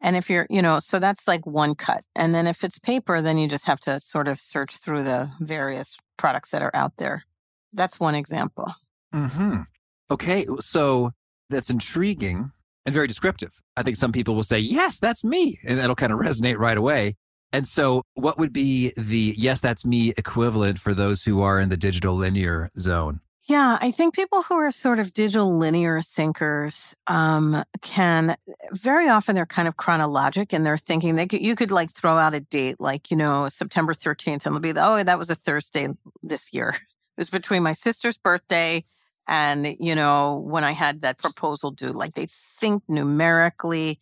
And 0.01 0.15
if 0.15 0.31
you're, 0.31 0.47
you 0.49 0.63
know, 0.63 0.79
so 0.79 0.97
that's 0.97 1.27
like 1.27 1.45
one 1.45 1.75
cut. 1.75 2.03
And 2.15 2.33
then 2.33 2.47
if 2.47 2.63
it's 2.63 2.79
paper, 2.79 3.21
then 3.21 3.37
you 3.37 3.47
just 3.47 3.65
have 3.65 3.79
to 3.81 3.99
sort 3.99 4.27
of 4.27 4.39
search 4.39 4.77
through 4.77 5.03
the 5.03 5.29
various 5.39 5.97
products 6.17 6.49
that 6.49 6.63
are 6.63 6.75
out 6.75 6.93
there. 6.97 7.25
That's 7.73 7.99
one 7.99 8.15
example. 8.15 8.73
Hmm. 9.13 9.61
Okay. 10.09 10.45
So 10.59 11.11
that's 11.49 11.69
intriguing 11.69 12.51
and 12.85 12.93
very 12.93 13.07
descriptive. 13.07 13.61
I 13.75 13.83
think 13.83 13.97
some 13.97 14.11
people 14.11 14.35
will 14.35 14.43
say, 14.43 14.59
"Yes, 14.59 14.99
that's 14.99 15.23
me," 15.23 15.59
and 15.63 15.77
that'll 15.77 15.95
kind 15.95 16.13
of 16.13 16.19
resonate 16.19 16.57
right 16.57 16.77
away. 16.77 17.15
And 17.53 17.67
so, 17.67 18.03
what 18.13 18.37
would 18.37 18.53
be 18.53 18.93
the 18.97 19.35
"Yes, 19.37 19.59
that's 19.59 19.85
me" 19.85 20.13
equivalent 20.17 20.79
for 20.79 20.93
those 20.93 21.23
who 21.23 21.41
are 21.41 21.59
in 21.59 21.69
the 21.69 21.77
digital 21.77 22.15
linear 22.15 22.69
zone? 22.77 23.21
Yeah, 23.47 23.77
I 23.79 23.91
think 23.91 24.13
people 24.13 24.41
who 24.41 24.55
are 24.55 24.71
sort 24.71 24.99
of 24.99 25.13
digital 25.13 25.57
linear 25.57 26.01
thinkers 26.01 26.93
um, 27.07 27.63
can 27.81 28.35
very 28.73 29.07
often 29.07 29.35
they're 29.35 29.45
kind 29.45 29.69
of 29.69 29.77
chronologic 29.77 30.51
and 30.51 30.65
they're 30.65 30.77
thinking 30.77 31.15
they 31.15 31.27
could, 31.27 31.41
you 31.41 31.55
could 31.55 31.71
like 31.71 31.89
throw 31.89 32.17
out 32.17 32.33
a 32.33 32.41
date 32.41 32.81
like 32.81 33.09
you 33.09 33.15
know 33.15 33.47
September 33.47 33.93
13th 33.93 34.45
and 34.45 34.47
it'll 34.47 34.59
be 34.59 34.73
oh 34.75 35.01
that 35.01 35.17
was 35.17 35.29
a 35.29 35.35
Thursday 35.35 35.87
this 36.21 36.53
year. 36.53 36.75
It 37.17 37.21
was 37.21 37.29
between 37.31 37.63
my 37.63 37.73
sister's 37.73 38.15
birthday 38.15 38.83
and 39.27 39.75
you 39.79 39.95
know 39.95 40.35
when 40.45 40.63
I 40.63 40.71
had 40.71 41.01
that 41.01 41.17
proposal 41.17 41.71
due. 41.71 41.91
Like 41.91 42.15
they 42.15 42.27
think 42.59 42.83
numerically, 42.87 43.99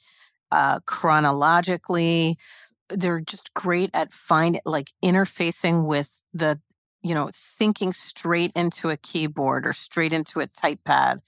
uh, 0.51 0.79
chronologically. 0.81 2.37
They're 2.89 3.21
just 3.21 3.53
great 3.55 3.89
at 3.93 4.13
finding 4.13 4.61
like 4.63 4.91
interfacing 5.03 5.85
with 5.85 6.21
the 6.33 6.59
you 7.05 7.13
know, 7.13 7.29
thinking 7.31 7.93
straight 7.93 8.51
into 8.55 8.89
a 8.89 8.97
keyboard 8.97 9.67
or 9.67 9.73
straight 9.73 10.11
into 10.11 10.39
a 10.39 10.47
type 10.47 10.79
pad. 10.83 11.21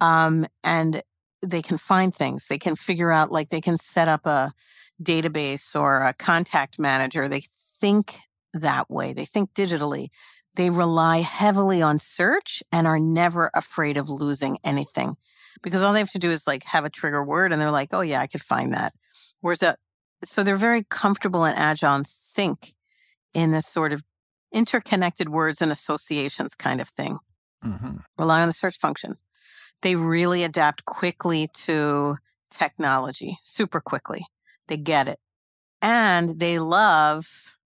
Um, 0.00 0.46
and 0.64 1.02
they 1.42 1.60
can 1.60 1.76
find 1.76 2.14
things. 2.14 2.46
They 2.46 2.56
can 2.56 2.76
figure 2.76 3.12
out, 3.12 3.30
like, 3.30 3.50
they 3.50 3.60
can 3.60 3.76
set 3.76 4.08
up 4.08 4.24
a 4.24 4.54
database 5.02 5.78
or 5.78 6.02
a 6.02 6.14
contact 6.14 6.78
manager. 6.78 7.28
They 7.28 7.44
think 7.78 8.20
that 8.54 8.90
way, 8.90 9.12
they 9.12 9.26
think 9.26 9.52
digitally. 9.52 10.08
They 10.54 10.70
rely 10.70 11.18
heavily 11.18 11.80
on 11.80 11.98
search 11.98 12.62
and 12.70 12.86
are 12.86 12.98
never 12.98 13.50
afraid 13.54 13.96
of 13.96 14.10
losing 14.10 14.58
anything 14.62 15.16
because 15.62 15.82
all 15.82 15.92
they 15.92 15.98
have 15.98 16.10
to 16.10 16.18
do 16.18 16.30
is 16.30 16.46
like 16.46 16.64
have 16.64 16.84
a 16.84 16.90
trigger 16.90 17.24
word 17.24 17.52
and 17.52 17.60
they're 17.60 17.70
like, 17.70 17.90
oh, 17.92 18.00
yeah, 18.00 18.20
I 18.20 18.26
could 18.26 18.42
find 18.42 18.72
that. 18.74 18.92
Whereas 19.40 19.60
that, 19.60 19.78
so 20.24 20.42
they're 20.42 20.56
very 20.56 20.84
comfortable 20.84 21.44
and 21.44 21.58
agile 21.58 21.94
and 21.94 22.06
think 22.06 22.74
in 23.34 23.50
this 23.50 23.66
sort 23.66 23.92
of 23.92 24.02
interconnected 24.52 25.28
words 25.28 25.62
and 25.62 25.72
associations 25.72 26.54
kind 26.54 26.80
of 26.80 26.88
thing. 26.90 27.18
Mm-hmm. 27.64 27.98
Rely 28.18 28.42
on 28.42 28.48
the 28.48 28.52
search 28.52 28.78
function. 28.78 29.16
They 29.80 29.96
really 29.96 30.44
adapt 30.44 30.84
quickly 30.84 31.48
to 31.54 32.18
technology, 32.50 33.38
super 33.42 33.80
quickly. 33.80 34.26
They 34.68 34.76
get 34.76 35.08
it. 35.08 35.18
And 35.80 36.38
they 36.38 36.58
love, 36.58 37.56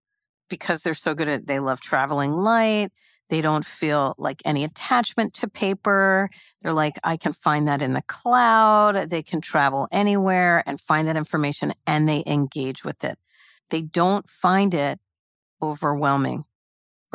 because 0.48 0.82
they're 0.82 0.94
so 0.94 1.14
good 1.14 1.28
at 1.28 1.46
they 1.46 1.58
love 1.58 1.80
traveling 1.80 2.32
light. 2.32 2.88
They 3.28 3.40
don't 3.40 3.66
feel 3.66 4.14
like 4.18 4.40
any 4.44 4.62
attachment 4.62 5.34
to 5.34 5.48
paper. 5.48 6.30
They're 6.62 6.72
like, 6.72 6.96
I 7.02 7.16
can 7.16 7.32
find 7.32 7.66
that 7.66 7.82
in 7.82 7.92
the 7.92 8.02
cloud. 8.02 9.10
They 9.10 9.22
can 9.22 9.40
travel 9.40 9.88
anywhere 9.90 10.62
and 10.64 10.80
find 10.80 11.08
that 11.08 11.16
information 11.16 11.72
and 11.86 12.08
they 12.08 12.22
engage 12.24 12.84
with 12.84 13.02
it. 13.02 13.18
They 13.70 13.82
don't 13.82 14.30
find 14.30 14.74
it 14.74 15.00
overwhelming 15.60 16.44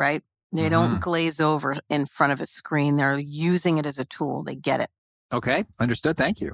right? 0.02 0.22
They 0.50 0.62
mm-hmm. 0.62 0.70
don't 0.70 1.00
glaze 1.00 1.40
over 1.40 1.78
in 1.88 2.06
front 2.06 2.32
of 2.32 2.40
a 2.40 2.46
screen. 2.46 2.96
They're 2.96 3.18
using 3.18 3.78
it 3.78 3.86
as 3.86 3.98
a 3.98 4.04
tool. 4.04 4.42
They 4.42 4.56
get 4.56 4.80
it. 4.80 4.90
Okay, 5.32 5.64
understood. 5.80 6.16
Thank 6.16 6.40
you. 6.40 6.52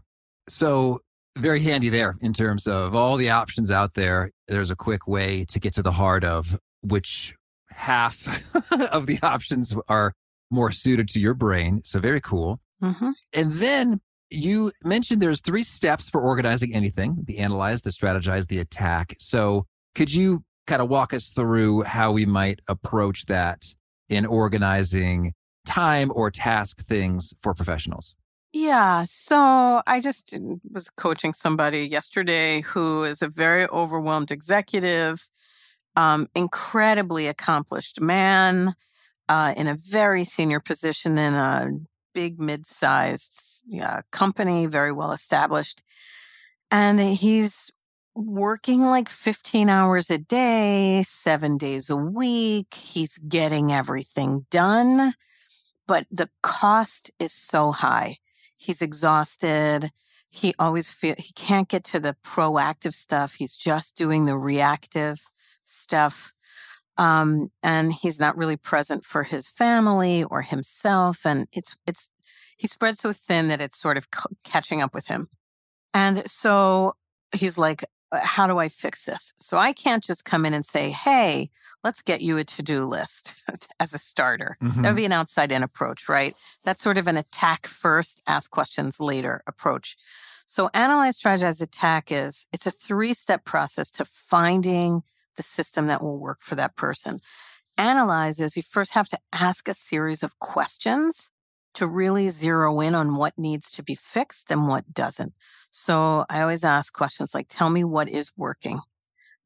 So, 0.48 1.00
very 1.36 1.60
handy 1.60 1.88
there 1.88 2.16
in 2.20 2.32
terms 2.32 2.66
of 2.66 2.94
all 2.94 3.16
the 3.16 3.30
options 3.30 3.70
out 3.70 3.94
there. 3.94 4.32
There's 4.48 4.70
a 4.70 4.76
quick 4.76 5.06
way 5.06 5.44
to 5.46 5.58
get 5.58 5.72
to 5.74 5.82
the 5.82 5.92
heart 5.92 6.24
of 6.24 6.58
which 6.82 7.34
half 7.70 8.26
of 8.92 9.06
the 9.06 9.18
options 9.22 9.76
are 9.88 10.12
more 10.50 10.72
suited 10.72 11.08
to 11.08 11.20
your 11.20 11.34
brain. 11.34 11.82
So, 11.84 12.00
very 12.00 12.20
cool. 12.20 12.60
Mm-hmm. 12.82 13.10
And 13.32 13.52
then 13.54 14.00
you 14.30 14.72
mentioned 14.84 15.20
there's 15.20 15.40
three 15.40 15.62
steps 15.62 16.08
for 16.08 16.20
organizing 16.20 16.74
anything 16.74 17.24
the 17.24 17.38
analyze, 17.38 17.82
the 17.82 17.90
strategize, 17.90 18.48
the 18.48 18.58
attack. 18.58 19.14
So, 19.18 19.66
could 19.94 20.14
you 20.14 20.44
kind 20.66 20.82
of 20.82 20.88
walk 20.88 21.14
us 21.14 21.30
through 21.30 21.82
how 21.82 22.12
we 22.12 22.26
might 22.26 22.60
approach 22.68 23.26
that 23.26 23.74
in 24.08 24.26
organizing 24.26 25.34
time 25.66 26.10
or 26.14 26.30
task 26.30 26.86
things 26.86 27.34
for 27.42 27.54
professionals? 27.54 28.14
Yeah. 28.52 29.04
So 29.06 29.82
I 29.86 30.00
just 30.00 30.38
was 30.70 30.88
coaching 30.90 31.32
somebody 31.32 31.86
yesterday 31.86 32.62
who 32.62 33.04
is 33.04 33.22
a 33.22 33.28
very 33.28 33.66
overwhelmed 33.68 34.30
executive, 34.30 35.28
um, 35.98 36.28
incredibly 36.36 37.26
accomplished 37.26 38.00
man 38.00 38.74
uh, 39.28 39.52
in 39.56 39.66
a 39.66 39.74
very 39.74 40.24
senior 40.24 40.60
position 40.60 41.18
in 41.18 41.34
a 41.34 41.70
big 42.14 42.38
mid 42.38 42.68
sized 42.68 43.64
uh, 43.82 44.02
company, 44.12 44.66
very 44.66 44.92
well 44.92 45.10
established. 45.10 45.82
And 46.70 47.00
he's 47.00 47.72
working 48.14 48.82
like 48.82 49.08
15 49.08 49.68
hours 49.68 50.08
a 50.08 50.18
day, 50.18 51.02
seven 51.04 51.58
days 51.58 51.90
a 51.90 51.96
week. 51.96 52.74
He's 52.74 53.18
getting 53.18 53.72
everything 53.72 54.46
done, 54.52 55.14
but 55.88 56.06
the 56.12 56.30
cost 56.44 57.10
is 57.18 57.32
so 57.32 57.72
high. 57.72 58.18
He's 58.56 58.82
exhausted. 58.82 59.90
He 60.30 60.54
always 60.60 60.90
feel 60.90 61.16
he 61.18 61.32
can't 61.32 61.68
get 61.68 61.82
to 61.84 61.98
the 61.98 62.14
proactive 62.24 62.94
stuff. 62.94 63.34
He's 63.34 63.56
just 63.56 63.96
doing 63.96 64.26
the 64.26 64.38
reactive 64.38 65.20
stuff. 65.68 66.32
Um, 66.96 67.50
and 67.62 67.92
he's 67.92 68.18
not 68.18 68.36
really 68.36 68.56
present 68.56 69.04
for 69.04 69.22
his 69.22 69.48
family 69.48 70.24
or 70.24 70.42
himself. 70.42 71.24
And 71.24 71.46
it's, 71.52 71.76
it's, 71.86 72.10
he 72.56 72.66
spread 72.66 72.98
so 72.98 73.12
thin 73.12 73.48
that 73.48 73.60
it's 73.60 73.78
sort 73.78 73.96
of 73.96 74.08
c- 74.12 74.34
catching 74.42 74.82
up 74.82 74.94
with 74.94 75.06
him. 75.06 75.28
And 75.94 76.28
so 76.28 76.96
he's 77.32 77.56
like, 77.56 77.84
uh, 78.10 78.20
how 78.22 78.46
do 78.46 78.58
I 78.58 78.68
fix 78.68 79.04
this? 79.04 79.32
So 79.40 79.58
I 79.58 79.72
can't 79.72 80.02
just 80.02 80.24
come 80.24 80.44
in 80.44 80.54
and 80.54 80.64
say, 80.64 80.90
hey, 80.90 81.50
let's 81.84 82.02
get 82.02 82.20
you 82.20 82.36
a 82.38 82.44
to 82.44 82.62
do 82.62 82.84
list 82.84 83.36
as 83.80 83.94
a 83.94 83.98
starter. 83.98 84.56
Mm-hmm. 84.62 84.82
That 84.82 84.88
would 84.88 84.96
be 84.96 85.04
an 85.04 85.12
outside 85.12 85.52
in 85.52 85.62
approach, 85.62 86.08
right? 86.08 86.34
That's 86.64 86.82
sort 86.82 86.98
of 86.98 87.06
an 87.06 87.16
attack 87.16 87.66
first, 87.66 88.20
ask 88.26 88.50
questions 88.50 88.98
later 88.98 89.42
approach. 89.46 89.96
So 90.46 90.70
analyze, 90.72 91.20
strategize, 91.20 91.60
attack 91.60 92.10
is 92.10 92.46
it's 92.52 92.66
a 92.66 92.70
three 92.70 93.12
step 93.12 93.44
process 93.44 93.90
to 93.92 94.04
finding 94.06 95.02
the 95.38 95.42
system 95.42 95.86
that 95.86 96.02
will 96.02 96.18
work 96.18 96.40
for 96.42 96.56
that 96.56 96.76
person. 96.76 97.20
Analyze 97.78 98.38
is 98.38 98.56
you 98.56 98.62
first 98.62 98.92
have 98.92 99.08
to 99.08 99.18
ask 99.32 99.68
a 99.68 99.74
series 99.74 100.22
of 100.22 100.38
questions 100.38 101.30
to 101.74 101.86
really 101.86 102.28
zero 102.28 102.80
in 102.80 102.94
on 102.94 103.16
what 103.16 103.38
needs 103.38 103.70
to 103.70 103.82
be 103.82 103.94
fixed 103.94 104.50
and 104.50 104.68
what 104.68 104.92
doesn't. 104.92 105.32
So 105.70 106.26
I 106.28 106.42
always 106.42 106.64
ask 106.64 106.92
questions 106.92 107.34
like, 107.34 107.46
tell 107.48 107.70
me 107.70 107.84
what 107.84 108.08
is 108.08 108.32
working. 108.36 108.80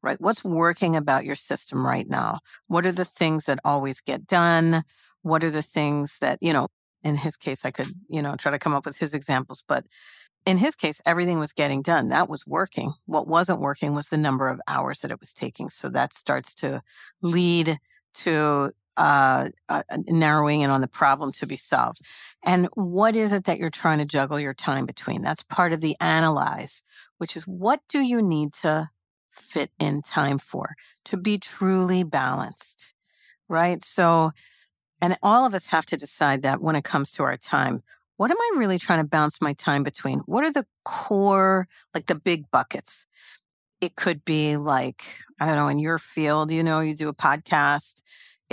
right? 0.03 0.21
What's 0.21 0.43
working 0.43 0.95
about 0.95 1.25
your 1.25 1.35
system 1.35 1.85
right 1.87 2.07
now? 2.07 2.39
What 2.67 2.85
are 2.85 2.91
the 2.91 3.05
things 3.05 3.45
that 3.45 3.59
always 3.65 4.01
get 4.01 4.27
done? 4.27 4.83
What 5.23 5.43
are 5.43 5.49
the 5.49 5.61
things 5.63 6.17
that, 6.19 6.37
you 6.41 6.53
know, 6.53 6.67
in 7.03 7.15
his 7.17 7.37
case, 7.37 7.65
I 7.65 7.71
could, 7.71 7.87
you 8.09 8.21
know, 8.21 8.35
try 8.35 8.51
to 8.51 8.59
come 8.59 8.73
up 8.73 8.85
with 8.85 8.97
his 8.97 9.13
examples, 9.13 9.63
but 9.67 9.85
in 10.45 10.57
his 10.57 10.75
case, 10.75 11.01
everything 11.05 11.39
was 11.39 11.53
getting 11.53 11.81
done. 11.81 12.09
That 12.09 12.29
was 12.29 12.45
working. 12.45 12.93
What 13.05 13.27
wasn't 13.27 13.61
working 13.61 13.95
was 13.95 14.09
the 14.09 14.17
number 14.17 14.47
of 14.47 14.59
hours 14.67 14.99
that 14.99 15.11
it 15.11 15.19
was 15.19 15.33
taking. 15.33 15.69
So 15.69 15.89
that 15.89 16.13
starts 16.13 16.53
to 16.55 16.81
lead 17.21 17.79
to 18.15 18.71
uh, 18.97 19.49
uh, 19.69 19.83
narrowing 20.07 20.61
in 20.61 20.69
on 20.69 20.81
the 20.81 20.87
problem 20.87 21.31
to 21.33 21.47
be 21.47 21.55
solved. 21.55 22.01
And 22.43 22.67
what 22.75 23.15
is 23.15 23.33
it 23.33 23.45
that 23.45 23.57
you're 23.57 23.69
trying 23.69 23.99
to 23.99 24.05
juggle 24.05 24.39
your 24.39 24.53
time 24.53 24.85
between? 24.85 25.21
That's 25.21 25.43
part 25.43 25.73
of 25.73 25.81
the 25.81 25.95
analyze, 25.99 26.83
which 27.17 27.35
is 27.35 27.43
what 27.43 27.81
do 27.89 28.01
you 28.01 28.21
need 28.21 28.53
to 28.61 28.89
fit 29.31 29.71
in 29.79 30.01
time 30.01 30.37
for 30.37 30.75
to 31.05 31.17
be 31.17 31.39
truly 31.39 32.03
balanced, 32.03 32.93
right? 33.49 33.83
So, 33.83 34.31
and 35.01 35.17
all 35.23 35.45
of 35.45 35.53
us 35.53 35.67
have 35.67 35.85
to 35.87 35.97
decide 35.97 36.43
that 36.43 36.61
when 36.61 36.75
it 36.75 36.83
comes 36.83 37.11
to 37.13 37.23
our 37.23 37.37
time. 37.37 37.83
What 38.17 38.31
am 38.31 38.37
I 38.39 38.51
really 38.57 38.79
trying 38.79 38.99
to 39.01 39.07
bounce 39.07 39.41
my 39.41 39.53
time 39.53 39.83
between? 39.83 40.19
What 40.19 40.43
are 40.45 40.51
the 40.51 40.65
core, 40.85 41.67
like 41.93 42.05
the 42.07 42.15
big 42.15 42.49
buckets? 42.51 43.05
It 43.81 43.95
could 43.95 44.23
be 44.23 44.55
like, 44.57 45.03
I 45.39 45.45
don't 45.45 45.55
know, 45.55 45.67
in 45.67 45.79
your 45.79 45.99
field, 45.99 46.51
you 46.51 46.63
know, 46.63 46.79
you 46.79 46.95
do 46.95 47.09
a 47.09 47.13
podcast 47.13 48.01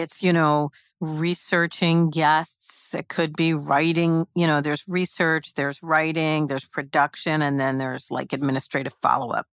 it's, 0.01 0.23
you 0.23 0.33
know, 0.33 0.71
researching 1.01 2.11
guests. 2.11 2.95
It 2.95 3.09
could 3.09 3.37
be 3.37 3.55
writing, 3.55 4.27
you 4.35 4.47
know, 4.47 4.61
there's 4.61 4.85
research, 4.89 5.55
there's 5.55 5.83
writing, 5.83 6.47
there's 6.47 6.65
production, 6.65 7.43
and 7.43 7.59
then 7.61 7.79
there's 7.79 8.11
like 8.11 8.33
administrative 8.33 8.95
follow 9.01 9.31
up. 9.31 9.47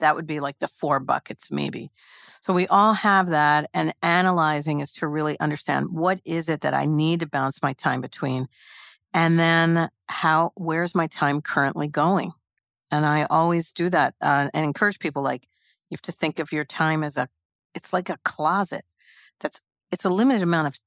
That 0.00 0.16
would 0.16 0.26
be 0.26 0.40
like 0.40 0.58
the 0.58 0.68
four 0.68 1.00
buckets, 1.00 1.50
maybe. 1.50 1.90
So 2.40 2.52
we 2.52 2.66
all 2.66 2.92
have 2.94 3.28
that. 3.28 3.70
And 3.72 3.94
analyzing 4.02 4.80
is 4.80 4.92
to 4.94 5.08
really 5.08 5.38
understand 5.40 5.88
what 5.92 6.20
is 6.24 6.48
it 6.48 6.60
that 6.62 6.74
I 6.74 6.84
need 6.84 7.20
to 7.20 7.26
bounce 7.28 7.62
my 7.62 7.72
time 7.72 8.00
between? 8.00 8.48
And 9.14 9.38
then 9.38 9.88
how, 10.08 10.52
where's 10.56 10.94
my 10.94 11.06
time 11.06 11.40
currently 11.40 11.88
going? 11.88 12.32
And 12.90 13.06
I 13.06 13.24
always 13.30 13.72
do 13.72 13.88
that 13.90 14.14
uh, 14.20 14.50
and 14.52 14.64
encourage 14.64 14.98
people 14.98 15.22
like, 15.22 15.48
you 15.90 15.96
have 15.96 16.02
to 16.02 16.12
think 16.12 16.38
of 16.38 16.52
your 16.52 16.64
time 16.64 17.02
as 17.02 17.16
a, 17.16 17.28
it's 17.74 17.92
like 17.92 18.10
a 18.10 18.18
closet 18.24 18.84
that's 19.40 19.60
it's 19.92 20.04
a 20.04 20.10
limited 20.10 20.42
amount 20.42 20.66
of 20.68 20.78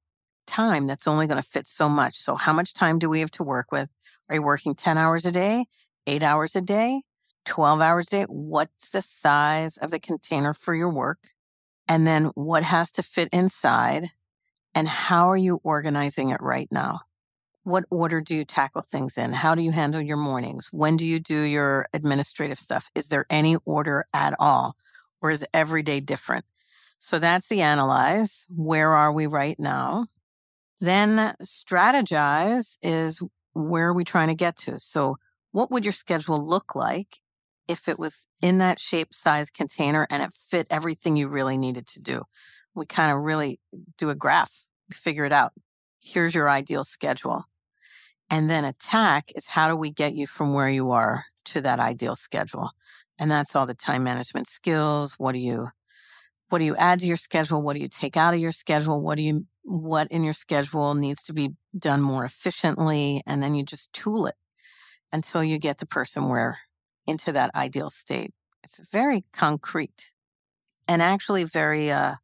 time 0.46 0.88
that's 0.88 1.08
only 1.08 1.28
going 1.28 1.42
to 1.42 1.48
fit 1.48 1.68
so 1.68 1.88
much. 1.88 2.18
So, 2.18 2.36
how 2.36 2.54
much 2.54 2.74
time 2.74 3.00
do 3.00 3.10
we 3.10 3.22
have 3.22 3.32
to 3.32 3.44
work 3.44 3.72
with? 3.72 3.90
Are 4.30 4.36
you 4.36 4.42
working 4.42 4.76
10 4.76 4.98
hours 4.98 5.26
a 5.26 5.32
day, 5.32 5.66
eight 6.08 6.24
hours 6.24 6.56
a 6.56 6.62
day, 6.62 7.04
12 7.46 7.82
hours 7.82 8.08
a 8.08 8.12
day? 8.12 8.24
What's 8.24 8.90
the 8.90 9.02
size 9.02 9.78
of 9.78 9.92
the 9.92 10.00
container 10.00 10.54
for 10.54 10.76
your 10.76 10.90
work? 10.90 11.20
And 11.88 12.06
then 12.06 12.26
what 12.36 12.64
has 12.64 12.92
to 12.92 13.04
fit 13.04 13.30
inside? 13.32 14.10
And 14.76 14.88
how 14.88 15.30
are 15.30 15.38
you 15.38 15.60
organizing 15.64 16.30
it 16.32 16.42
right 16.42 16.68
now? 16.72 17.02
What 17.68 17.84
order 17.90 18.22
do 18.22 18.34
you 18.34 18.46
tackle 18.46 18.82
things 18.82 19.18
in? 19.18 19.34
How 19.34 19.54
do 19.54 19.62
you 19.62 19.72
handle 19.72 20.00
your 20.00 20.16
mornings? 20.16 20.70
When 20.72 20.96
do 20.96 21.06
you 21.06 21.20
do 21.20 21.42
your 21.42 21.90
administrative 21.92 22.58
stuff? 22.58 22.90
Is 22.96 23.10
there 23.10 23.26
any 23.30 23.58
order 23.66 24.08
at 24.14 24.34
all? 24.40 24.78
Or 25.22 25.32
is 25.32 25.46
every 25.54 25.84
day 25.84 26.00
different? 26.00 26.46
So 26.98 27.20
that's 27.20 27.50
the 27.50 27.60
analyze. 27.60 28.46
Where 28.48 28.94
are 28.94 29.12
we 29.12 29.26
right 29.28 29.60
now? 29.60 30.08
Then 30.80 31.36
strategize 31.44 32.78
is 32.82 33.22
where 33.52 33.90
are 33.90 33.94
we 33.94 34.06
trying 34.06 34.30
to 34.30 34.34
get 34.34 34.56
to? 34.60 34.80
So 34.80 35.18
what 35.52 35.70
would 35.70 35.84
your 35.84 35.92
schedule 35.92 36.42
look 36.42 36.74
like 36.74 37.20
if 37.68 37.90
it 37.90 38.00
was 38.00 38.28
in 38.42 38.60
that 38.60 38.80
shape 38.80 39.14
size 39.14 39.50
container 39.50 40.08
and 40.10 40.24
it 40.24 40.32
fit 40.50 40.68
everything 40.70 41.18
you 41.18 41.28
really 41.28 41.58
needed 41.58 41.86
to 41.88 42.00
do? 42.00 42.24
We 42.74 42.86
kind 42.86 43.12
of 43.12 43.18
really 43.26 43.60
do 43.98 44.10
a 44.10 44.16
graph, 44.16 44.54
figure 44.90 45.26
it 45.26 45.34
out. 45.34 45.52
Here's 46.00 46.34
your 46.34 46.50
ideal 46.50 46.86
schedule. 46.86 47.44
And 48.30 48.50
then 48.50 48.66
attack 48.66 49.32
is 49.36 49.48
how 49.48 49.70
do 49.70 49.76
we 49.76 49.92
get 49.92 50.14
you 50.14 50.28
from 50.28 50.54
where 50.54 50.70
you 50.70 50.92
are 50.92 51.26
to 51.46 51.62
that 51.62 51.80
ideal 51.80 52.16
schedule? 52.16 52.72
And 53.18 53.32
that's 53.32 53.56
all 53.56 53.66
the 53.66 53.74
time 53.74 54.04
management 54.04 54.48
skills. 54.48 55.16
What 55.18 55.34
do 55.34 55.40
you 55.40 55.70
what 56.50 56.60
do 56.60 56.66
you 56.66 56.76
add 56.78 57.00
to 57.02 57.06
your 57.06 57.18
schedule? 57.18 57.62
What 57.62 57.76
do 57.76 57.82
you 57.82 57.90
take 57.90 58.16
out 58.16 58.34
of 58.34 58.40
your 58.40 58.52
schedule? 58.52 59.02
What 59.02 59.16
do 59.16 59.22
you 59.22 59.46
what 59.64 60.08
in 60.10 60.24
your 60.24 60.34
schedule 60.34 60.94
needs 60.94 61.22
to 61.24 61.34
be 61.34 61.52
done 61.78 62.02
more 62.02 62.24
efficiently? 62.24 63.22
And 63.26 63.42
then 63.44 63.56
you 63.56 63.64
just 63.64 63.92
tool 63.94 64.28
it 64.28 64.36
until 65.12 65.44
you 65.44 65.58
get 65.58 65.80
the 65.80 65.86
person 65.86 66.30
where 66.30 66.60
into 67.06 67.32
that 67.32 67.54
ideal 67.56 67.90
state. 67.90 68.34
It's 68.64 68.80
very 68.92 69.24
concrete 69.34 70.12
and 70.88 71.02
actually 71.02 71.44
very 71.44 71.92
uh 71.92 72.16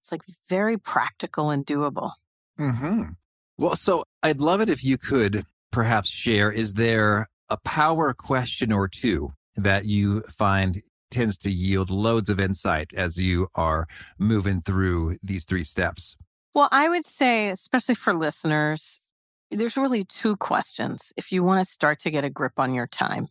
it's 0.00 0.12
like 0.12 0.22
very 0.48 0.78
practical 0.78 1.50
and 1.50 1.66
doable. 1.66 2.12
Mm-hmm. 2.58 3.10
Well, 3.58 3.76
so 3.76 4.04
I'd 4.22 4.40
love 4.40 4.60
it 4.60 4.68
if 4.68 4.84
you 4.84 4.98
could 4.98 5.44
perhaps 5.70 6.08
share 6.08 6.50
is 6.50 6.74
there 6.74 7.28
a 7.50 7.56
power 7.58 8.12
question 8.12 8.72
or 8.72 8.88
two 8.88 9.32
that 9.56 9.84
you 9.84 10.22
find 10.22 10.82
tends 11.10 11.38
to 11.38 11.50
yield 11.50 11.90
loads 11.90 12.28
of 12.28 12.40
insight 12.40 12.90
as 12.94 13.18
you 13.18 13.48
are 13.54 13.86
moving 14.18 14.60
through 14.60 15.16
these 15.22 15.44
three 15.44 15.64
steps? 15.64 16.16
Well, 16.54 16.68
I 16.72 16.88
would 16.88 17.04
say, 17.04 17.50
especially 17.50 17.94
for 17.94 18.14
listeners, 18.14 19.00
there's 19.50 19.76
really 19.76 20.04
two 20.04 20.36
questions 20.36 21.12
if 21.16 21.32
you 21.32 21.42
want 21.42 21.60
to 21.60 21.64
start 21.64 22.00
to 22.00 22.10
get 22.10 22.24
a 22.24 22.30
grip 22.30 22.54
on 22.58 22.74
your 22.74 22.86
time. 22.86 23.28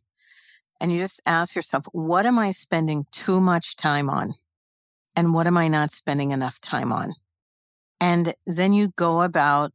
And 0.79 0.91
you 0.91 0.99
just 0.99 1.21
ask 1.25 1.55
yourself, 1.55 1.85
what 1.91 2.25
am 2.25 2.37
I 2.37 2.51
spending 2.51 3.05
too 3.11 3.41
much 3.41 3.75
time 3.75 4.09
on? 4.09 4.35
And 5.15 5.33
what 5.33 5.47
am 5.47 5.57
I 5.57 5.67
not 5.67 5.91
spending 5.91 6.31
enough 6.31 6.61
time 6.61 6.91
on? 6.91 7.13
And 7.99 8.35
then 8.45 8.73
you 8.73 8.93
go 8.95 9.23
about 9.23 9.71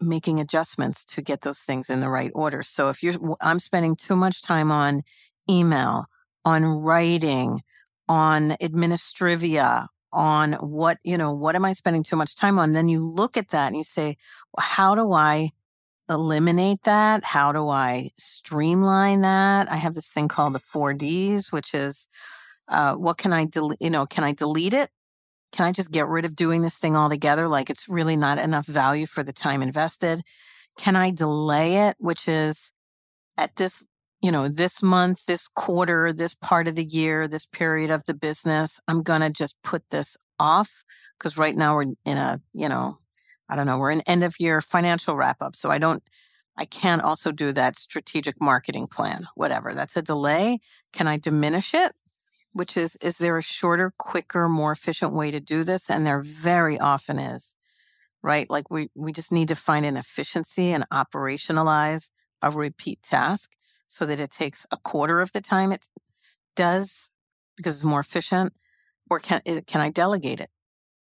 making 0.00 0.40
adjustments 0.40 1.04
to 1.04 1.22
get 1.22 1.40
those 1.40 1.60
things 1.60 1.88
in 1.90 2.00
the 2.00 2.10
right 2.10 2.30
order. 2.34 2.62
So 2.62 2.88
if 2.88 3.02
you're, 3.02 3.14
I'm 3.40 3.60
spending 3.60 3.96
too 3.96 4.16
much 4.16 4.42
time 4.42 4.70
on 4.70 5.02
email, 5.48 6.06
on 6.44 6.64
writing, 6.64 7.62
on 8.08 8.50
administrivia, 8.62 9.88
on 10.12 10.52
what, 10.54 10.98
you 11.02 11.18
know, 11.18 11.32
what 11.32 11.56
am 11.56 11.64
I 11.64 11.72
spending 11.72 12.02
too 12.02 12.16
much 12.16 12.36
time 12.36 12.58
on? 12.58 12.72
Then 12.72 12.88
you 12.88 13.06
look 13.06 13.36
at 13.36 13.50
that 13.50 13.68
and 13.68 13.76
you 13.76 13.84
say, 13.84 14.16
well, 14.52 14.66
how 14.66 14.94
do 14.94 15.12
I 15.12 15.50
eliminate 16.08 16.82
that? 16.84 17.24
How 17.24 17.52
do 17.52 17.68
I 17.68 18.10
streamline 18.16 19.22
that? 19.22 19.70
I 19.70 19.76
have 19.76 19.94
this 19.94 20.12
thing 20.12 20.28
called 20.28 20.54
the 20.54 20.58
four 20.58 20.94
Ds, 20.94 21.50
which 21.52 21.74
is, 21.74 22.06
uh, 22.68 22.94
what 22.94 23.18
can 23.18 23.32
I 23.32 23.44
delete? 23.46 23.80
You 23.80 23.90
know, 23.90 24.06
can 24.06 24.24
I 24.24 24.32
delete 24.32 24.74
it? 24.74 24.90
Can 25.56 25.64
I 25.64 25.72
just 25.72 25.90
get 25.90 26.06
rid 26.06 26.26
of 26.26 26.36
doing 26.36 26.60
this 26.60 26.76
thing 26.76 26.96
altogether? 26.96 27.48
Like 27.48 27.70
it's 27.70 27.88
really 27.88 28.14
not 28.14 28.38
enough 28.38 28.66
value 28.66 29.06
for 29.06 29.22
the 29.22 29.32
time 29.32 29.62
invested. 29.62 30.20
Can 30.76 30.96
I 30.96 31.10
delay 31.10 31.88
it? 31.88 31.96
Which 31.98 32.28
is 32.28 32.72
at 33.38 33.56
this 33.56 33.82
you 34.22 34.32
know, 34.32 34.48
this 34.48 34.82
month, 34.82 35.24
this 35.26 35.46
quarter, 35.46 36.12
this 36.12 36.34
part 36.34 36.66
of 36.68 36.74
the 36.74 36.84
year, 36.84 37.28
this 37.28 37.46
period 37.46 37.90
of 37.90 38.04
the 38.06 38.14
business, 38.14 38.80
I'm 38.88 39.02
going 39.02 39.20
to 39.20 39.30
just 39.30 39.54
put 39.62 39.82
this 39.90 40.16
off 40.38 40.84
because 41.18 41.38
right 41.38 41.56
now 41.56 41.74
we're 41.74 41.94
in 42.04 42.16
a, 42.16 42.40
you 42.52 42.68
know, 42.68 42.98
I 43.48 43.56
don't 43.56 43.66
know, 43.66 43.78
we're 43.78 43.90
in 43.90 44.00
end 44.02 44.24
of 44.24 44.34
year 44.40 44.60
financial 44.60 45.16
wrap 45.16 45.40
up. 45.40 45.54
So 45.54 45.70
I 45.70 45.78
don't, 45.78 46.02
I 46.56 46.64
can't 46.64 47.02
also 47.02 47.30
do 47.30 47.52
that 47.52 47.76
strategic 47.76 48.40
marketing 48.40 48.88
plan, 48.88 49.28
whatever. 49.34 49.74
That's 49.74 49.96
a 49.96 50.02
delay. 50.02 50.58
Can 50.92 51.06
I 51.06 51.18
diminish 51.18 51.74
it? 51.74 51.92
Which 52.56 52.74
is, 52.74 52.96
is 53.02 53.18
there 53.18 53.36
a 53.36 53.42
shorter, 53.42 53.92
quicker, 53.98 54.48
more 54.48 54.72
efficient 54.72 55.12
way 55.12 55.30
to 55.30 55.40
do 55.40 55.62
this? 55.62 55.90
And 55.90 56.06
there 56.06 56.22
very 56.22 56.80
often 56.80 57.18
is, 57.18 57.54
right? 58.22 58.48
Like 58.48 58.70
we, 58.70 58.88
we 58.94 59.12
just 59.12 59.30
need 59.30 59.48
to 59.48 59.54
find 59.54 59.84
an 59.84 59.98
efficiency 59.98 60.72
and 60.72 60.88
operationalize 60.88 62.08
a 62.40 62.50
repeat 62.50 63.02
task 63.02 63.50
so 63.88 64.06
that 64.06 64.20
it 64.20 64.30
takes 64.30 64.64
a 64.70 64.78
quarter 64.78 65.20
of 65.20 65.32
the 65.32 65.42
time 65.42 65.70
it 65.70 65.86
does 66.54 67.10
because 67.58 67.74
it's 67.74 67.84
more 67.84 68.00
efficient? 68.00 68.54
Or 69.10 69.20
can, 69.20 69.42
eh, 69.44 69.60
can 69.66 69.82
I 69.82 69.90
delegate 69.90 70.40
it? 70.40 70.48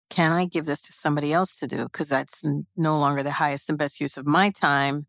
Can 0.10 0.32
I 0.32 0.46
give 0.46 0.64
this 0.64 0.80
to 0.84 0.94
somebody 0.94 1.34
else 1.34 1.56
to 1.58 1.68
do? 1.68 1.84
Because 1.84 2.08
that's 2.08 2.46
no 2.78 2.98
longer 2.98 3.24
the 3.24 3.32
highest 3.32 3.68
and 3.68 3.78
best 3.78 4.00
use 4.00 4.16
of 4.16 4.26
my 4.26 4.52
time, 4.52 5.06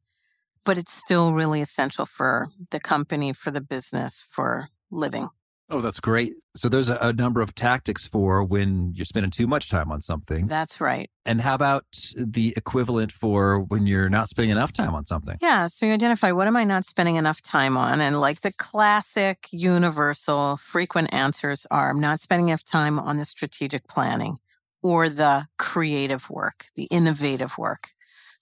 but 0.64 0.76
it's 0.76 0.92
still 0.92 1.32
really 1.32 1.60
essential 1.60 2.04
for 2.04 2.48
the 2.70 2.80
company, 2.80 3.32
for 3.32 3.52
the 3.52 3.60
business, 3.60 4.24
for 4.28 4.70
living. 4.90 5.28
Oh, 5.72 5.80
that's 5.80 6.00
great. 6.00 6.34
So 6.54 6.68
there's 6.68 6.90
a, 6.90 6.98
a, 7.00 7.14
number 7.14 7.40
of 7.40 7.54
tactics 7.54 8.06
for 8.06 8.44
when 8.44 8.92
you're 8.94 9.06
spending 9.06 9.30
too 9.30 9.46
much 9.46 9.70
time 9.70 9.90
on 9.90 10.02
something. 10.02 10.46
That's 10.46 10.82
right. 10.82 11.08
And 11.24 11.40
how 11.40 11.54
about 11.54 11.86
the 12.14 12.52
equivalent 12.58 13.10
for 13.10 13.58
when 13.58 13.86
you're 13.86 14.10
not 14.10 14.28
spending 14.28 14.50
enough 14.50 14.74
time 14.74 14.94
on 14.94 15.06
something? 15.06 15.38
Yeah. 15.40 15.68
So 15.68 15.86
you 15.86 15.94
identify 15.94 16.30
what 16.30 16.46
am 16.46 16.56
I 16.56 16.64
not 16.64 16.84
spending 16.84 17.16
enough 17.16 17.40
time 17.40 17.78
on? 17.78 18.02
And 18.02 18.20
like 18.20 18.42
the 18.42 18.52
classic, 18.52 19.48
universal, 19.50 20.58
frequent 20.58 21.08
answers 21.14 21.66
are 21.70 21.88
I'm 21.88 22.00
not 22.00 22.20
spending 22.20 22.50
enough 22.50 22.64
time 22.64 22.98
on 22.98 23.16
the 23.16 23.24
strategic 23.24 23.88
planning 23.88 24.36
or 24.82 25.08
the 25.08 25.46
creative 25.58 26.28
work, 26.28 26.66
the 26.74 26.84
innovative 26.84 27.56
work 27.56 27.92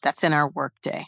that's 0.03 0.25
in 0.25 0.33
our 0.33 0.49
workday, 0.49 1.07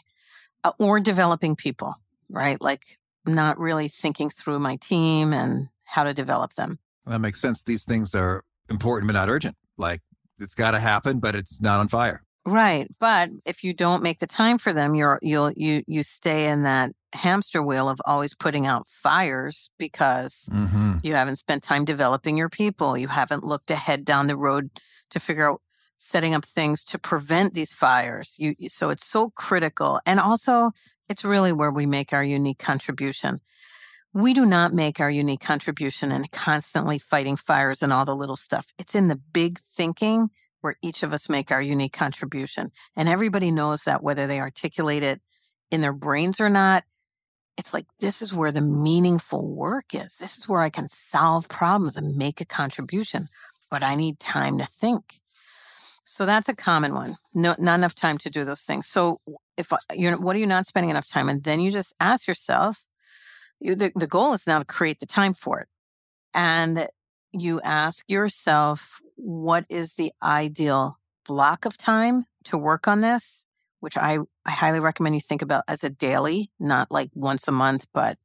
uh, 0.63 0.71
or 0.79 1.01
developing 1.01 1.57
people, 1.57 1.95
right? 2.29 2.61
Like 2.61 2.97
not 3.25 3.59
really 3.59 3.89
thinking 3.89 4.29
through 4.29 4.59
my 4.59 4.77
team 4.77 5.33
and 5.33 5.67
how 5.93 6.03
to 6.03 6.13
develop 6.13 6.53
them. 6.55 6.79
That 7.05 7.19
makes 7.19 7.39
sense. 7.39 7.61
These 7.63 7.83
things 7.85 8.15
are 8.15 8.43
important 8.69 9.07
but 9.07 9.13
not 9.13 9.29
urgent. 9.29 9.55
Like 9.77 10.01
it's 10.39 10.55
got 10.55 10.71
to 10.71 10.79
happen, 10.79 11.19
but 11.19 11.35
it's 11.35 11.61
not 11.61 11.79
on 11.79 11.87
fire. 11.87 12.23
Right. 12.45 12.87
But 12.99 13.29
if 13.45 13.63
you 13.63 13.73
don't 13.73 14.03
make 14.03 14.19
the 14.19 14.27
time 14.27 14.57
for 14.57 14.73
them, 14.73 14.95
you're 14.95 15.19
you'll 15.21 15.51
you 15.55 15.83
you 15.87 16.01
stay 16.03 16.47
in 16.47 16.63
that 16.63 16.91
hamster 17.13 17.61
wheel 17.61 17.87
of 17.87 18.01
always 18.05 18.33
putting 18.33 18.65
out 18.65 18.87
fires 18.89 19.69
because 19.77 20.49
Mm-hmm. 20.51 20.97
you 21.03 21.13
haven't 21.15 21.37
spent 21.37 21.63
time 21.63 21.85
developing 21.85 22.37
your 22.37 22.49
people. 22.49 22.97
You 22.97 23.07
haven't 23.07 23.43
looked 23.43 23.71
ahead 23.71 24.03
down 24.03 24.27
the 24.27 24.35
road 24.35 24.71
to 25.11 25.19
figure 25.19 25.49
out 25.51 25.61
setting 25.99 26.33
up 26.33 26.43
things 26.43 26.83
to 26.85 26.97
prevent 26.99 27.53
these 27.53 27.73
fires. 27.73 28.35
You 28.39 28.55
so 28.67 28.89
it's 28.89 29.05
so 29.05 29.29
critical. 29.29 29.99
And 30.05 30.19
also 30.19 30.71
it's 31.07 31.23
really 31.23 31.53
where 31.53 31.71
we 31.71 31.85
make 31.85 32.11
our 32.13 32.23
unique 32.23 32.59
contribution. 32.59 33.39
We 34.13 34.35
do 34.35 34.45
not 34.45 34.73
make 34.73 34.99
our 34.99 35.09
unique 35.09 35.41
contribution 35.41 36.11
in 36.11 36.25
constantly 36.31 36.99
fighting 36.99 37.35
fires 37.35 37.81
and 37.81 37.91
all 37.91 38.05
the 38.05 38.15
little 38.15 38.35
stuff. 38.35 38.67
It's 38.77 38.93
in 38.93 39.07
the 39.07 39.15
big 39.15 39.59
thinking 39.75 40.29
where 40.61 40.75
each 40.81 41.03
of 41.03 41.13
us 41.13 41.29
make 41.29 41.51
our 41.51 41.61
unique 41.61 41.93
contribution. 41.93 42.71
And 42.95 43.09
everybody 43.09 43.51
knows 43.51 43.83
that 43.83 44.03
whether 44.03 44.27
they 44.27 44.39
articulate 44.39 45.03
it 45.03 45.19
in 45.71 45.81
their 45.81 45.93
brains 45.93 46.39
or 46.39 46.49
not. 46.49 46.83
It's 47.57 47.73
like 47.73 47.85
this 47.99 48.21
is 48.21 48.33
where 48.33 48.51
the 48.51 48.61
meaningful 48.61 49.47
work 49.47 49.93
is. 49.93 50.17
This 50.17 50.37
is 50.37 50.47
where 50.47 50.61
I 50.61 50.69
can 50.69 50.87
solve 50.87 51.49
problems 51.49 51.97
and 51.97 52.15
make 52.15 52.39
a 52.39 52.45
contribution, 52.45 53.29
but 53.69 53.83
I 53.83 53.95
need 53.95 54.19
time 54.19 54.57
to 54.59 54.65
think. 54.65 55.21
So 56.05 56.25
that's 56.25 56.49
a 56.49 56.55
common 56.55 56.93
one. 56.93 57.15
No, 57.33 57.55
not 57.59 57.79
enough 57.79 57.95
time 57.95 58.17
to 58.19 58.29
do 58.29 58.45
those 58.45 58.61
things. 58.61 58.87
So 58.87 59.21
if 59.57 59.71
you're, 59.93 60.17
what 60.17 60.35
are 60.35 60.39
you 60.39 60.47
not 60.47 60.67
spending 60.67 60.89
enough 60.89 61.07
time? 61.07 61.29
And 61.29 61.43
then 61.43 61.59
you 61.59 61.71
just 61.71 61.93
ask 61.99 62.27
yourself. 62.27 62.83
The, 63.63 63.91
the 63.95 64.07
goal 64.07 64.33
is 64.33 64.45
now 64.45 64.59
to 64.59 64.65
create 64.65 64.99
the 64.99 65.05
time 65.05 65.33
for 65.33 65.59
it, 65.59 65.67
and 66.33 66.87
you 67.31 67.61
ask 67.61 68.09
yourself, 68.09 68.99
what 69.15 69.65
is 69.69 69.93
the 69.93 70.11
ideal 70.21 70.99
block 71.25 71.65
of 71.65 71.77
time 71.77 72.25
to 72.45 72.57
work 72.57 72.87
on 72.87 73.01
this? 73.01 73.45
Which 73.79 73.97
I 73.97 74.19
I 74.45 74.51
highly 74.51 74.79
recommend 74.79 75.15
you 75.15 75.21
think 75.21 75.41
about 75.41 75.63
as 75.67 75.83
a 75.83 75.89
daily, 75.89 76.51
not 76.59 76.91
like 76.91 77.09
once 77.13 77.47
a 77.47 77.51
month, 77.51 77.87
but 77.93 78.17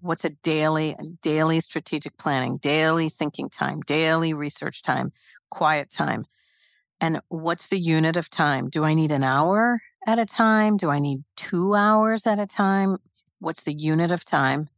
what's 0.00 0.24
a 0.24 0.30
daily, 0.30 0.96
daily 1.22 1.60
strategic 1.60 2.16
planning, 2.18 2.58
daily 2.58 3.08
thinking 3.08 3.50
time, 3.50 3.80
daily 3.80 4.32
research 4.32 4.82
time, 4.82 5.12
quiet 5.50 5.90
time. 5.90 6.24
And 7.00 7.20
what's 7.28 7.68
the 7.68 7.78
unit 7.78 8.16
of 8.16 8.30
time? 8.30 8.70
Do 8.70 8.84
I 8.84 8.94
need 8.94 9.12
an 9.12 9.24
hour 9.24 9.80
at 10.06 10.18
a 10.18 10.26
time? 10.26 10.76
Do 10.76 10.90
I 10.90 10.98
need 10.98 11.24
two 11.36 11.74
hours 11.74 12.26
at 12.26 12.38
a 12.38 12.46
time? 12.46 12.98
What's 13.40 13.62
the 13.62 13.72
unit 13.72 14.10
of 14.10 14.24
time? 14.24 14.68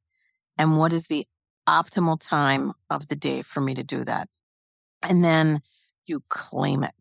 And 0.59 0.79
what 0.79 0.93
is 0.93 1.07
the 1.07 1.27
optimal 1.69 2.21
time 2.21 2.73
of 2.91 3.09
the 3.09 3.17
day 3.17 3.43
for 3.43 3.61
me 3.61 3.75
to 3.75 3.83
do 3.83 4.05
that? 4.05 4.29
And 5.03 5.25
then 5.25 5.61
you 6.07 6.23
claim 6.29 6.85
it. 6.85 6.95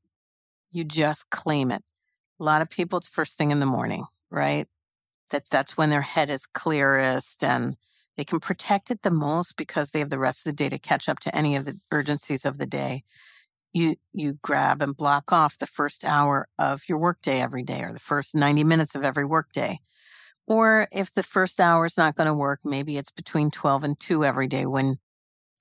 You 0.72 0.84
just 0.84 1.30
claim 1.30 1.72
it. 1.72 1.84
A 2.40 2.44
lot 2.44 2.62
of 2.62 2.70
people, 2.70 2.98
it's 3.00 3.08
first 3.08 3.38
thing 3.38 3.52
in 3.52 3.60
the 3.60 3.66
morning, 3.66 4.06
right? 4.32 4.68
That 5.32 5.50
that's 5.50 5.78
when 5.78 5.90
their 5.90 6.02
head 6.02 6.30
is 6.30 6.46
clearest 6.46 7.44
and 7.44 7.76
they 8.18 8.24
can 8.24 8.40
protect 8.40 8.92
it 8.92 9.02
the 9.02 9.12
most 9.12 9.58
because 9.58 9.92
they 9.92 10.00
have 10.00 10.10
the 10.10 10.20
rest 10.20 10.40
of 10.42 10.46
the 10.46 10.56
day 10.56 10.70
to 10.70 10.80
catch 10.80 11.08
up 11.10 11.20
to 11.22 11.36
any 11.36 11.56
of 11.56 11.66
the 11.66 11.80
urgencies 11.92 12.46
of 12.46 12.58
the 12.58 12.66
day. 12.66 13.04
You 13.74 13.98
you 14.14 14.40
grab 14.42 14.82
and 14.82 14.96
block 14.98 15.32
off 15.32 15.58
the 15.58 15.68
first 15.68 16.04
hour 16.04 16.48
of 16.58 16.84
your 16.90 16.98
workday 16.98 17.42
every 17.42 17.64
day 17.64 17.82
or 17.82 17.94
the 17.94 18.00
first 18.00 18.36
90 18.36 18.64
minutes 18.64 18.96
of 18.96 19.04
every 19.04 19.26
workday. 19.26 19.80
Or 20.50 20.88
if 20.92 21.14
the 21.14 21.22
first 21.22 21.62
hour 21.62 21.86
is 21.86 21.96
not 21.96 22.16
going 22.16 22.26
to 22.26 22.34
work, 22.34 22.62
maybe 22.64 22.98
it's 22.98 23.12
between 23.12 23.52
12 23.52 23.84
and 23.84 24.00
2 24.00 24.26
every 24.26 24.48
day 24.48 24.66
when 24.66 24.98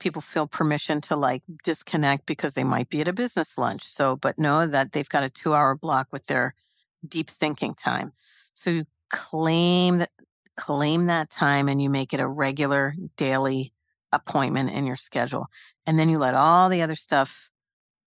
people 0.01 0.23
feel 0.23 0.47
permission 0.47 1.03
to 1.03 1.15
like 1.15 1.43
disconnect 1.63 2.25
because 2.25 2.55
they 2.55 2.65
might 2.65 2.89
be 2.89 3.03
at 3.03 3.09
a 3.09 3.13
business 3.13 3.59
lunch. 3.59 3.85
So, 3.85 4.17
but 4.17 4.39
know 4.39 4.67
that 4.67 4.93
they've 4.93 5.09
got 5.09 5.25
a 5.25 5.29
two 5.29 5.55
hour 5.55 5.75
block 5.75 6.09
with 6.11 6.27
their 6.27 6.55
deep 7.07 7.29
thinking 7.29 7.75
time. 7.75 8.13
So 8.55 8.71
you 8.71 8.85
claim 9.11 9.99
that, 9.99 10.11
claim 10.57 11.07
that 11.07 11.31
time 11.31 11.69
and 11.69 11.83
you 11.83 11.91
make 11.91 12.15
it 12.15 12.21
a 12.21 12.27
regular 12.27 12.95
daily 13.19 13.75
appointment 14.11 14.71
in 14.71 14.87
your 14.87 14.97
schedule. 14.97 15.49
And 15.85 15.99
then 15.99 16.09
you 16.09 16.19
let 16.19 16.35
all 16.35 16.71
the 16.71 16.81
other 16.81 16.95
stuff 16.95 17.51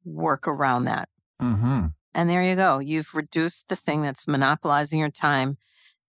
work 0.03 0.47
around 0.47 0.85
that. 0.85 1.09
Mm-hmm. 1.39 1.87
And 2.15 2.29
there 2.29 2.43
you 2.43 2.55
go. 2.55 2.79
You've 2.79 3.13
reduced 3.13 3.69
the 3.69 3.75
thing 3.75 4.01
that's 4.01 4.27
monopolizing 4.27 4.99
your 4.99 5.11
time 5.11 5.57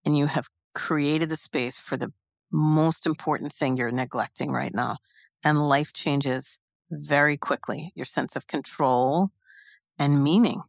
and 0.04 0.16
you 0.16 0.26
have 0.26 0.48
created 0.74 1.28
the 1.28 1.36
space 1.36 1.78
for 1.78 1.96
the 1.96 2.12
most 2.50 3.06
important 3.06 3.52
thing 3.52 3.76
you're 3.76 3.90
neglecting 3.90 4.50
right 4.50 4.74
now. 4.74 4.98
And 5.44 5.68
life 5.68 5.92
changes 5.92 6.58
very 6.90 7.36
quickly. 7.36 7.92
Your 7.94 8.04
sense 8.04 8.36
of 8.36 8.46
control 8.46 9.30
and 9.98 10.22
meaning 10.22 10.62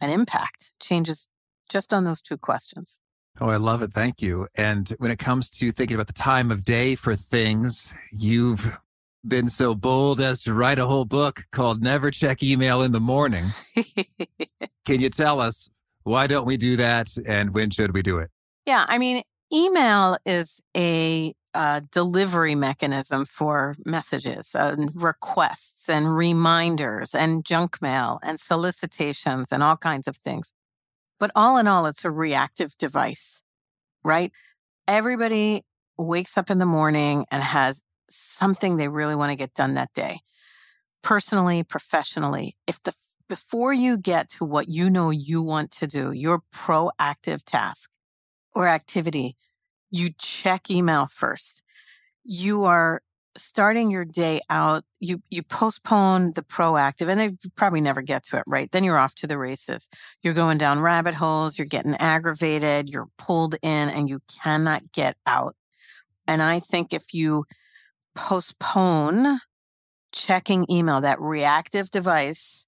and 0.00 0.10
impact 0.10 0.72
changes 0.80 1.28
just 1.68 1.94
on 1.94 2.04
those 2.04 2.20
two 2.20 2.36
questions. 2.36 3.00
Oh, 3.40 3.48
I 3.48 3.56
love 3.56 3.82
it. 3.82 3.92
Thank 3.92 4.20
you. 4.20 4.48
And 4.56 4.88
when 4.98 5.10
it 5.10 5.18
comes 5.18 5.48
to 5.50 5.72
thinking 5.72 5.94
about 5.94 6.06
the 6.06 6.12
time 6.12 6.50
of 6.50 6.64
day 6.64 6.94
for 6.94 7.14
things, 7.14 7.94
you've 8.10 8.76
been 9.26 9.48
so 9.48 9.74
bold 9.74 10.20
as 10.20 10.42
to 10.42 10.52
write 10.52 10.78
a 10.78 10.86
whole 10.86 11.04
book 11.04 11.44
called 11.52 11.82
Never 11.82 12.10
Check 12.10 12.42
Email 12.42 12.82
in 12.82 12.92
the 12.92 13.00
Morning. 13.00 13.52
Can 14.84 15.00
you 15.00 15.08
tell 15.08 15.40
us 15.40 15.70
why 16.02 16.26
don't 16.26 16.46
we 16.46 16.56
do 16.56 16.76
that 16.76 17.08
and 17.26 17.54
when 17.54 17.70
should 17.70 17.94
we 17.94 18.02
do 18.02 18.18
it? 18.18 18.30
Yeah, 18.66 18.84
I 18.88 18.98
mean, 18.98 19.22
email 19.52 20.16
is 20.24 20.60
a 20.76 21.34
uh, 21.54 21.80
delivery 21.90 22.54
mechanism 22.54 23.24
for 23.24 23.76
messages 23.84 24.54
and 24.54 24.90
requests 24.94 25.88
and 25.88 26.16
reminders 26.16 27.14
and 27.14 27.44
junk 27.44 27.82
mail 27.82 28.18
and 28.22 28.40
solicitations 28.40 29.52
and 29.52 29.62
all 29.62 29.76
kinds 29.76 30.08
of 30.08 30.16
things. 30.18 30.52
But 31.20 31.30
all 31.34 31.56
in 31.58 31.66
all, 31.66 31.86
it's 31.86 32.04
a 32.04 32.10
reactive 32.10 32.76
device, 32.78 33.42
right? 34.02 34.32
Everybody 34.88 35.64
wakes 35.98 36.38
up 36.38 36.50
in 36.50 36.58
the 36.58 36.66
morning 36.66 37.26
and 37.30 37.42
has 37.42 37.82
something 38.08 38.76
they 38.76 38.88
really 38.88 39.14
want 39.14 39.30
to 39.30 39.36
get 39.36 39.54
done 39.54 39.74
that 39.74 39.92
day, 39.94 40.20
personally, 41.02 41.62
professionally. 41.62 42.56
If 42.66 42.82
the 42.82 42.94
before 43.28 43.72
you 43.72 43.96
get 43.96 44.28
to 44.28 44.44
what 44.44 44.68
you 44.68 44.90
know 44.90 45.10
you 45.10 45.42
want 45.42 45.70
to 45.70 45.86
do, 45.86 46.12
your 46.12 46.42
proactive 46.54 47.42
task 47.46 47.88
or 48.54 48.68
activity, 48.68 49.36
you 49.90 50.10
check 50.18 50.70
email 50.70 51.06
first. 51.06 51.62
You 52.24 52.64
are 52.64 53.02
starting 53.36 53.90
your 53.90 54.04
day 54.04 54.40
out, 54.50 54.84
you 55.00 55.22
you 55.30 55.42
postpone 55.42 56.32
the 56.34 56.42
proactive 56.42 57.08
and 57.08 57.18
they 57.18 57.48
probably 57.56 57.80
never 57.80 58.02
get 58.02 58.24
to 58.24 58.36
it, 58.36 58.44
right? 58.46 58.70
Then 58.70 58.84
you're 58.84 58.98
off 58.98 59.14
to 59.16 59.26
the 59.26 59.38
races. 59.38 59.88
You're 60.22 60.34
going 60.34 60.58
down 60.58 60.80
rabbit 60.80 61.14
holes, 61.14 61.58
you're 61.58 61.66
getting 61.66 61.94
aggravated, 61.96 62.88
you're 62.88 63.08
pulled 63.18 63.56
in 63.62 63.88
and 63.88 64.08
you 64.08 64.20
cannot 64.42 64.92
get 64.92 65.16
out. 65.26 65.56
And 66.26 66.42
I 66.42 66.60
think 66.60 66.92
if 66.92 67.14
you 67.14 67.44
postpone 68.14 69.40
checking 70.12 70.70
email, 70.70 71.00
that 71.00 71.20
reactive 71.20 71.90
device, 71.90 72.66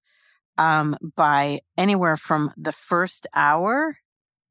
um, 0.57 0.97
by 1.15 1.59
anywhere 1.77 2.17
from 2.17 2.51
the 2.57 2.71
first 2.71 3.27
hour, 3.35 3.97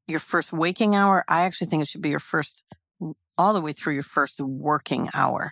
your 0.07 0.19
first 0.19 0.53
waking 0.53 0.95
hour. 0.95 1.23
I 1.27 1.43
actually 1.43 1.67
think 1.67 1.81
it 1.81 1.87
should 1.87 2.01
be 2.01 2.09
your 2.09 2.19
first, 2.19 2.63
all 3.37 3.53
the 3.53 3.61
way 3.61 3.73
through 3.73 3.93
your 3.93 4.03
first 4.03 4.39
working 4.39 5.09
hour, 5.13 5.51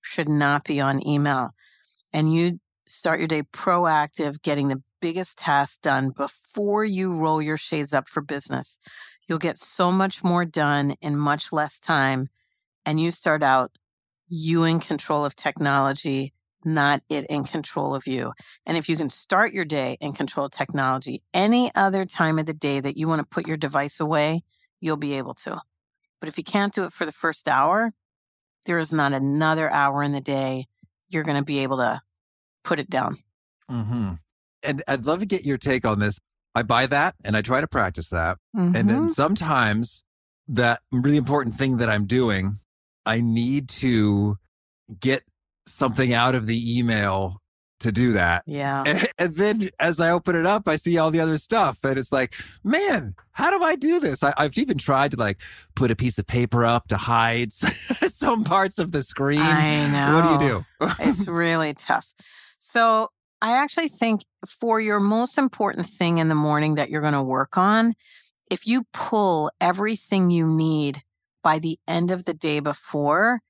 should 0.00 0.28
not 0.28 0.64
be 0.64 0.80
on 0.80 1.06
email. 1.06 1.50
And 2.12 2.32
you 2.32 2.60
start 2.86 3.18
your 3.18 3.28
day 3.28 3.42
proactive, 3.42 4.42
getting 4.42 4.68
the 4.68 4.82
biggest 5.00 5.38
task 5.38 5.80
done 5.82 6.10
before 6.10 6.84
you 6.84 7.12
roll 7.12 7.42
your 7.42 7.56
shades 7.56 7.92
up 7.92 8.08
for 8.08 8.20
business. 8.22 8.78
You'll 9.26 9.38
get 9.38 9.58
so 9.58 9.90
much 9.90 10.22
more 10.22 10.44
done 10.44 10.94
in 11.00 11.16
much 11.16 11.52
less 11.52 11.78
time. 11.78 12.28
And 12.86 13.00
you 13.00 13.10
start 13.10 13.42
out 13.42 13.72
you 14.28 14.64
in 14.64 14.80
control 14.80 15.24
of 15.24 15.36
technology, 15.36 16.32
not 16.64 17.02
it 17.08 17.26
in 17.28 17.44
control 17.44 17.94
of 17.94 18.06
you. 18.06 18.32
And 18.66 18.76
if 18.76 18.88
you 18.88 18.96
can 18.96 19.10
start 19.10 19.52
your 19.52 19.64
day 19.64 19.96
in 20.00 20.12
control 20.12 20.46
of 20.46 20.52
technology, 20.52 21.22
any 21.32 21.70
other 21.74 22.04
time 22.04 22.38
of 22.38 22.46
the 22.46 22.54
day 22.54 22.80
that 22.80 22.96
you 22.96 23.08
want 23.08 23.20
to 23.20 23.26
put 23.26 23.46
your 23.46 23.56
device 23.56 24.00
away, 24.00 24.42
you'll 24.80 24.96
be 24.96 25.14
able 25.14 25.34
to. 25.34 25.60
But 26.20 26.28
if 26.28 26.38
you 26.38 26.44
can't 26.44 26.74
do 26.74 26.84
it 26.84 26.92
for 26.92 27.04
the 27.04 27.12
first 27.12 27.48
hour, 27.48 27.92
there 28.66 28.78
is 28.78 28.92
not 28.92 29.12
another 29.12 29.70
hour 29.70 30.02
in 30.02 30.12
the 30.12 30.20
day 30.20 30.66
you're 31.10 31.24
going 31.24 31.36
to 31.36 31.44
be 31.44 31.58
able 31.60 31.76
to 31.76 32.00
put 32.64 32.80
it 32.80 32.88
down. 32.88 33.18
Mm-hmm. 33.70 34.12
And 34.62 34.82
I'd 34.88 35.04
love 35.06 35.20
to 35.20 35.26
get 35.26 35.44
your 35.44 35.58
take 35.58 35.84
on 35.84 35.98
this. 35.98 36.18
I 36.54 36.62
buy 36.62 36.86
that 36.86 37.14
and 37.24 37.36
I 37.36 37.42
try 37.42 37.60
to 37.60 37.66
practice 37.66 38.08
that. 38.08 38.38
And 38.54 38.74
Mm-hmm. 38.74 38.88
then 38.88 39.08
sometimes 39.10 40.04
that 40.48 40.80
really 40.92 41.16
important 41.16 41.54
thing 41.56 41.78
that 41.78 41.90
I'm 41.90 42.06
doing, 42.06 42.58
I 43.04 43.20
need 43.20 43.68
to 43.70 44.36
get 44.98 45.24
something 45.66 46.12
out 46.12 46.34
of 46.34 46.46
the 46.46 46.78
email 46.78 47.40
to 47.80 47.92
do 47.92 48.12
that. 48.12 48.42
Yeah. 48.46 48.84
And, 48.86 49.08
and 49.18 49.36
then 49.36 49.70
as 49.78 50.00
I 50.00 50.10
open 50.10 50.36
it 50.36 50.46
up, 50.46 50.68
I 50.68 50.76
see 50.76 50.98
all 50.98 51.10
the 51.10 51.20
other 51.20 51.38
stuff. 51.38 51.78
And 51.84 51.98
it's 51.98 52.12
like, 52.12 52.34
man, 52.62 53.14
how 53.32 53.56
do 53.56 53.64
I 53.64 53.76
do 53.76 54.00
this? 54.00 54.22
I, 54.22 54.32
have 54.38 54.56
even 54.56 54.78
tried 54.78 55.10
to 55.12 55.16
like 55.16 55.40
put 55.74 55.90
a 55.90 55.96
piece 55.96 56.18
of 56.18 56.26
paper 56.26 56.64
up 56.64 56.88
to 56.88 56.96
hide 56.96 57.52
some 57.52 58.44
parts 58.44 58.78
of 58.78 58.92
the 58.92 59.02
screen. 59.02 59.40
I 59.40 59.90
know. 59.90 60.14
What 60.14 60.38
do 60.38 60.44
you 60.44 60.50
do? 60.50 60.64
it's 61.00 61.26
really 61.28 61.74
tough. 61.74 62.08
So 62.58 63.10
I 63.42 63.52
actually 63.58 63.88
think 63.88 64.24
for 64.46 64.80
your 64.80 65.00
most 65.00 65.36
important 65.36 65.86
thing 65.86 66.18
in 66.18 66.28
the 66.28 66.34
morning 66.34 66.76
that 66.76 66.88
you're 66.88 67.02
going 67.02 67.12
to 67.12 67.22
work 67.22 67.58
on, 67.58 67.94
if 68.50 68.66
you 68.66 68.84
pull 68.92 69.50
everything 69.60 70.30
you 70.30 70.46
need 70.46 71.02
by 71.42 71.58
the 71.58 71.78
end 71.86 72.10
of 72.10 72.24
the 72.24 72.34
day 72.34 72.60
before, 72.60 73.40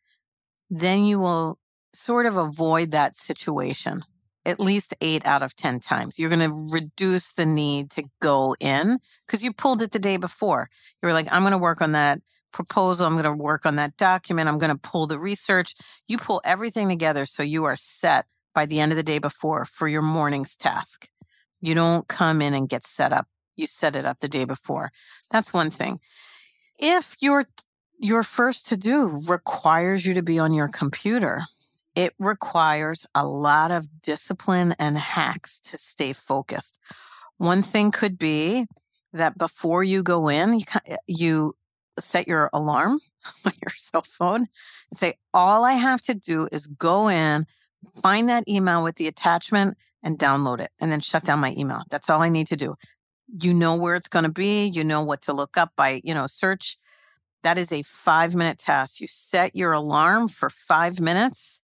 then 0.68 1.04
you 1.04 1.20
will 1.20 1.58
sort 1.94 2.26
of 2.26 2.36
avoid 2.36 2.90
that 2.90 3.16
situation 3.16 4.04
at 4.46 4.60
least 4.60 4.94
eight 5.00 5.24
out 5.26 5.42
of 5.42 5.56
10 5.56 5.80
times. 5.80 6.18
You're 6.18 6.30
going 6.30 6.50
to 6.50 6.68
reduce 6.70 7.32
the 7.32 7.46
need 7.46 7.90
to 7.92 8.04
go 8.20 8.54
in 8.60 8.98
because 9.26 9.42
you 9.42 9.52
pulled 9.52 9.82
it 9.82 9.92
the 9.92 9.98
day 9.98 10.16
before. 10.16 10.68
You 11.02 11.06
were 11.06 11.12
like, 11.12 11.28
I'm 11.32 11.42
going 11.42 11.52
to 11.52 11.58
work 11.58 11.80
on 11.80 11.92
that 11.92 12.20
proposal. 12.52 13.06
I'm 13.06 13.14
going 13.14 13.24
to 13.24 13.32
work 13.32 13.66
on 13.66 13.76
that 13.76 13.96
document. 13.96 14.48
I'm 14.48 14.58
going 14.58 14.72
to 14.72 14.78
pull 14.78 15.06
the 15.06 15.18
research. 15.18 15.74
You 16.08 16.18
pull 16.18 16.40
everything 16.44 16.88
together 16.88 17.26
so 17.26 17.42
you 17.42 17.64
are 17.64 17.76
set 17.76 18.26
by 18.54 18.66
the 18.66 18.80
end 18.80 18.92
of 18.92 18.96
the 18.96 19.02
day 19.02 19.18
before 19.18 19.64
for 19.64 19.88
your 19.88 20.02
morning's 20.02 20.56
task. 20.56 21.08
You 21.60 21.74
don't 21.74 22.06
come 22.06 22.42
in 22.42 22.54
and 22.54 22.68
get 22.68 22.84
set 22.84 23.12
up. 23.12 23.26
You 23.56 23.66
set 23.66 23.96
it 23.96 24.04
up 24.04 24.20
the 24.20 24.28
day 24.28 24.44
before. 24.44 24.90
That's 25.30 25.52
one 25.52 25.70
thing. 25.70 26.00
If 26.78 27.16
your 27.20 27.46
your 27.98 28.24
first 28.24 28.66
to 28.66 28.76
do 28.76 29.22
requires 29.28 30.04
you 30.04 30.14
to 30.14 30.22
be 30.22 30.38
on 30.38 30.52
your 30.52 30.68
computer, 30.68 31.42
it 31.94 32.14
requires 32.18 33.06
a 33.14 33.26
lot 33.26 33.70
of 33.70 34.02
discipline 34.02 34.74
and 34.78 34.98
hacks 34.98 35.60
to 35.60 35.78
stay 35.78 36.12
focused. 36.12 36.78
One 37.38 37.62
thing 37.62 37.90
could 37.90 38.18
be 38.18 38.66
that 39.12 39.38
before 39.38 39.84
you 39.84 40.02
go 40.02 40.28
in, 40.28 40.58
you, 40.58 40.64
eh, 40.86 40.96
you 41.06 41.56
set 42.00 42.26
your 42.26 42.50
alarm 42.52 43.00
on 43.44 43.52
your 43.62 43.74
cell 43.76 44.02
phone 44.02 44.48
and 44.90 44.98
say, 44.98 45.14
All 45.32 45.64
I 45.64 45.74
have 45.74 46.02
to 46.02 46.14
do 46.14 46.48
is 46.50 46.66
go 46.66 47.08
in, 47.08 47.46
find 48.02 48.28
that 48.28 48.48
email 48.48 48.82
with 48.82 48.96
the 48.96 49.06
attachment 49.06 49.76
and 50.02 50.18
download 50.18 50.60
it, 50.60 50.70
and 50.80 50.90
then 50.90 51.00
shut 51.00 51.24
down 51.24 51.38
my 51.38 51.54
email. 51.56 51.82
That's 51.90 52.10
all 52.10 52.22
I 52.22 52.28
need 52.28 52.48
to 52.48 52.56
do. 52.56 52.74
You 53.40 53.54
know 53.54 53.74
where 53.74 53.94
it's 53.94 54.08
going 54.08 54.24
to 54.24 54.30
be, 54.30 54.66
you 54.66 54.84
know 54.84 55.02
what 55.02 55.22
to 55.22 55.32
look 55.32 55.56
up 55.56 55.72
by, 55.76 56.00
you 56.04 56.12
know, 56.12 56.26
search. 56.26 56.76
That 57.42 57.58
is 57.58 57.72
a 57.72 57.82
five 57.82 58.34
minute 58.34 58.58
task. 58.58 59.00
You 59.00 59.06
set 59.06 59.54
your 59.54 59.72
alarm 59.72 60.28
for 60.28 60.50
five 60.50 60.98
minutes 60.98 61.60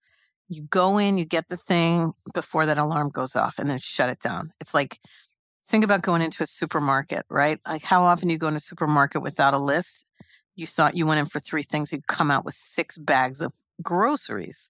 you 0.50 0.64
go 0.64 0.98
in, 0.98 1.18
you 1.18 1.26
get 1.26 1.50
the 1.50 1.58
thing 1.58 2.14
before 2.34 2.66
that 2.66 2.78
alarm 2.78 3.10
goes 3.10 3.36
off 3.36 3.56
and 3.58 3.70
then 3.70 3.80
shut 3.80 4.10
it 4.10 4.20
down. 4.20 4.54
It's 4.60 4.74
like, 4.74 5.00
think 5.68 5.84
about 5.84 6.04
going 6.04 6.22
into 6.22 6.44
a 6.44 6.48
supermarket, 6.48 7.26
right? 7.30 7.60
Like 7.68 7.84
how 7.84 8.04
often 8.04 8.30
you 8.30 8.38
go 8.38 8.48
in 8.48 8.56
a 8.56 8.60
supermarket 8.60 9.22
without 9.22 9.54
a 9.54 9.60
list? 9.60 10.06
You 10.56 10.68
thought 10.68 10.96
you 10.96 11.06
went 11.06 11.20
in 11.20 11.26
for 11.26 11.40
three 11.40 11.64
things, 11.64 11.92
you'd 11.92 12.08
come 12.08 12.32
out 12.32 12.46
with 12.46 12.56
six 12.56 12.98
bags 12.98 13.42
of 13.42 13.54
groceries. 13.82 14.70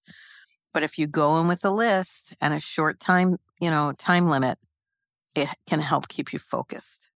But 0.74 0.84
if 0.84 0.98
you 0.98 1.08
go 1.08 1.40
in 1.40 1.48
with 1.48 1.64
a 1.64 1.72
list 1.72 2.36
and 2.42 2.54
a 2.54 2.60
short 2.60 3.00
time, 3.00 3.38
you 3.60 3.70
know, 3.70 3.94
time 3.94 4.28
limit, 4.28 4.58
it 5.36 5.50
can 5.68 5.82
help 5.82 6.08
keep 6.08 6.34
you 6.34 6.40
focused. 6.40 7.10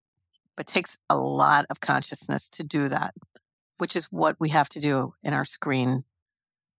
But 0.55 0.67
takes 0.67 0.97
a 1.09 1.17
lot 1.17 1.65
of 1.69 1.79
consciousness 1.79 2.49
to 2.49 2.63
do 2.63 2.89
that, 2.89 3.13
which 3.77 3.95
is 3.95 4.05
what 4.05 4.35
we 4.39 4.49
have 4.49 4.69
to 4.69 4.79
do 4.79 5.13
in 5.23 5.33
our 5.33 5.45
screen 5.45 6.03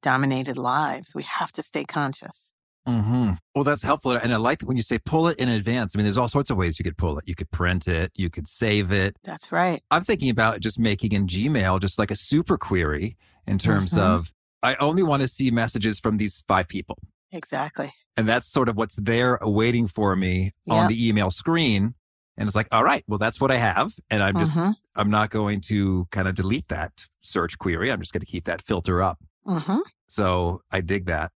dominated 0.02 0.56
lives. 0.56 1.14
We 1.14 1.22
have 1.24 1.52
to 1.52 1.62
stay 1.62 1.84
conscious. 1.84 2.52
Mm-hmm. 2.88 3.32
Well, 3.54 3.64
that's 3.64 3.82
helpful. 3.82 4.12
And 4.12 4.32
I 4.32 4.36
like 4.36 4.62
when 4.62 4.76
you 4.76 4.82
say 4.82 4.98
pull 4.98 5.28
it 5.28 5.38
in 5.38 5.48
advance. 5.48 5.94
I 5.94 5.98
mean, 5.98 6.04
there's 6.04 6.18
all 6.18 6.28
sorts 6.28 6.50
of 6.50 6.56
ways 6.56 6.78
you 6.78 6.82
could 6.82 6.96
pull 6.96 7.18
it. 7.18 7.28
You 7.28 7.34
could 7.34 7.50
print 7.50 7.86
it, 7.86 8.10
you 8.14 8.30
could 8.30 8.48
save 8.48 8.90
it. 8.90 9.16
That's 9.22 9.52
right. 9.52 9.82
I'm 9.90 10.02
thinking 10.02 10.30
about 10.30 10.60
just 10.60 10.78
making 10.78 11.12
in 11.12 11.26
Gmail 11.26 11.80
just 11.80 11.98
like 11.98 12.10
a 12.10 12.16
super 12.16 12.56
query 12.56 13.16
in 13.46 13.58
terms 13.58 13.92
mm-hmm. 13.92 14.12
of 14.12 14.32
I 14.62 14.76
only 14.76 15.02
want 15.02 15.22
to 15.22 15.28
see 15.28 15.50
messages 15.50 15.98
from 15.98 16.16
these 16.16 16.42
five 16.46 16.68
people. 16.68 16.98
Exactly. 17.32 17.92
And 18.16 18.28
that's 18.28 18.48
sort 18.48 18.68
of 18.68 18.76
what's 18.76 18.96
there 18.96 19.38
waiting 19.42 19.86
for 19.86 20.16
me 20.16 20.50
yep. 20.66 20.76
on 20.76 20.88
the 20.88 21.08
email 21.08 21.30
screen. 21.30 21.94
And 22.36 22.46
it's 22.46 22.56
like, 22.56 22.68
all 22.72 22.84
right, 22.84 23.04
well, 23.06 23.18
that's 23.18 23.40
what 23.40 23.50
I 23.50 23.56
have. 23.56 23.92
And 24.10 24.22
I'm 24.22 24.36
just, 24.38 24.58
mm-hmm. 24.58 24.70
I'm 24.96 25.10
not 25.10 25.30
going 25.30 25.60
to 25.62 26.06
kind 26.10 26.26
of 26.26 26.34
delete 26.34 26.68
that 26.68 27.06
search 27.22 27.58
query. 27.58 27.92
I'm 27.92 28.00
just 28.00 28.12
going 28.12 28.20
to 28.20 28.26
keep 28.26 28.44
that 28.46 28.62
filter 28.62 29.02
up. 29.02 29.18
Mm-hmm. 29.46 29.80
So 30.08 30.62
I 30.70 30.80
dig 30.80 31.06
that. 31.06 31.32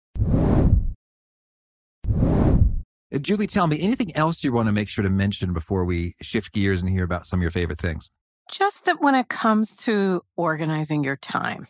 Uh, 3.12 3.18
Julie, 3.20 3.46
tell 3.46 3.66
me 3.66 3.80
anything 3.80 4.14
else 4.16 4.42
you 4.42 4.52
want 4.52 4.66
to 4.66 4.72
make 4.72 4.88
sure 4.88 5.02
to 5.02 5.10
mention 5.10 5.52
before 5.52 5.84
we 5.84 6.14
shift 6.22 6.52
gears 6.52 6.80
and 6.80 6.90
hear 6.90 7.04
about 7.04 7.26
some 7.26 7.40
of 7.40 7.42
your 7.42 7.50
favorite 7.50 7.78
things? 7.78 8.10
Just 8.50 8.86
that 8.86 9.00
when 9.00 9.14
it 9.14 9.28
comes 9.28 9.76
to 9.76 10.22
organizing 10.36 11.04
your 11.04 11.16
time, 11.16 11.66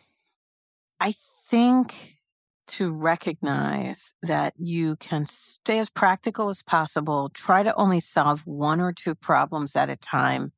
I 0.99 1.13
think 1.47 2.17
to 2.65 2.91
recognize 2.91 4.13
that 4.23 4.53
you 4.57 4.95
can 4.95 5.25
stay 5.25 5.79
as 5.79 5.89
practical 5.89 6.49
as 6.49 6.61
possible, 6.61 7.29
try 7.33 7.61
to 7.61 7.75
only 7.75 7.99
solve 7.99 8.41
one 8.45 8.79
or 8.79 8.93
two 8.93 9.13
problems 9.13 9.75
at 9.75 9.89
a 9.89 9.95
time. 9.95 10.53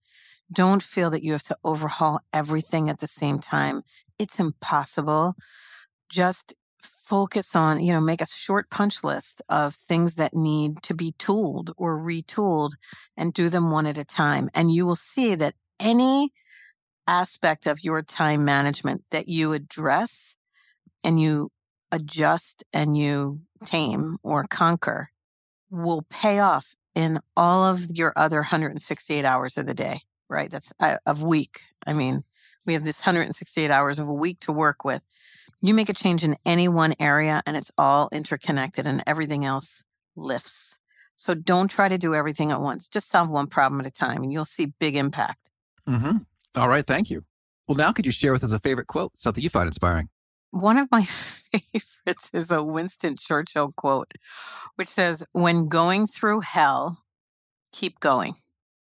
Don't 0.52 0.84
feel 0.84 1.10
that 1.10 1.24
you 1.24 1.32
have 1.32 1.44
to 1.44 1.58
overhaul 1.64 2.20
everything 2.32 2.90
at 2.90 3.00
the 3.00 3.08
same 3.08 3.40
time. 3.40 3.84
It's 4.20 4.40
impossible 4.40 5.36
just 6.10 6.54
focus 6.82 7.56
on, 7.56 7.84
you 7.84 7.94
know, 7.94 8.02
make 8.02 8.22
a 8.22 8.28
short 8.28 8.70
punch 8.70 9.04
list 9.04 9.42
of 9.48 9.76
things 9.76 10.16
that 10.16 10.34
need 10.34 10.82
to 10.84 10.94
be 10.94 11.14
tooled 11.18 11.72
or 11.78 12.00
retooled 12.00 12.72
and 13.16 13.34
do 13.34 13.50
them 13.50 13.70
one 13.70 13.86
at 13.86 13.98
a 13.98 14.06
time. 14.06 14.50
And 14.54 14.72
you 14.72 14.86
will 14.86 14.96
see 14.96 15.36
that 15.36 15.56
any 15.80 16.32
aspect 17.08 17.68
of 17.68 17.84
your 17.84 18.02
time 18.02 18.44
management 18.44 19.04
that 19.12 19.28
you 19.28 19.54
address 19.54 20.36
and 21.04 21.22
you 21.22 21.52
adjust 21.92 22.64
and 22.74 22.98
you 22.98 23.42
tame 23.66 24.18
or 24.24 24.48
conquer 24.50 25.10
will 25.70 26.06
pay 26.10 26.40
off 26.40 26.76
in 26.96 27.20
all 27.38 27.66
of 27.66 27.86
your 27.94 28.14
other 28.16 28.38
168 28.38 29.26
hours 29.26 29.58
of 29.58 29.68
the 29.68 29.74
day, 29.74 30.02
right? 30.30 30.50
That's 30.50 30.72
uh, 30.80 30.98
of 31.06 31.22
week. 31.22 31.62
I 31.86 31.94
mean, 31.94 32.24
we 32.66 32.74
have 32.74 32.84
this 32.84 33.02
168 33.02 33.72
hours 33.72 34.00
of 34.00 34.08
a 34.08 34.14
week 34.14 34.40
to 34.42 34.52
work 34.52 34.84
with. 34.84 35.02
You 35.62 35.74
make 35.74 35.90
a 35.90 35.94
change 35.94 36.24
in 36.24 36.38
any 36.46 36.68
one 36.68 36.96
area 37.00 37.42
and 37.46 37.58
it's 37.58 37.72
all 37.78 38.10
interconnected 38.12 38.86
and 38.86 39.04
everything 39.08 39.46
else 39.46 39.84
lifts. 40.16 40.78
So 41.16 41.34
don't 41.34 41.70
try 41.70 41.88
to 41.88 41.98
do 41.98 42.14
everything 42.14 42.52
at 42.52 42.62
once. 42.62 42.88
Just 42.88 43.10
solve 43.10 43.30
one 43.30 43.48
problem 43.48 43.80
at 43.80 43.88
a 43.88 43.92
time 43.92 44.24
and 44.24 44.32
you'll 44.32 44.46
see 44.46 44.74
big 44.80 44.96
impact. 44.96 45.52
Mm-hmm. 45.88 46.18
All 46.56 46.70
right. 46.70 46.86
Thank 46.86 47.10
you. 47.10 47.24
Well, 47.68 47.76
now 47.76 47.92
could 47.92 48.06
you 48.06 48.12
share 48.12 48.32
with 48.32 48.44
us 48.44 48.52
a 48.52 48.60
favorite 48.60 48.88
quote, 48.88 49.18
something 49.18 49.44
you 49.44 49.50
find 49.50 49.68
inspiring? 49.68 50.10
One 50.52 50.78
of 50.78 50.90
my 50.92 51.04
favorites 51.52 52.30
is 52.34 52.52
a 52.52 52.64
Winston 52.64 53.18
Churchill 53.18 53.72
quote, 53.76 54.14
which 54.76 54.88
says, 54.88 55.24
When 55.32 55.68
going 55.68 56.08
through 56.08 56.42
hell, 56.42 57.04
keep 57.72 58.00
going. 58.00 58.36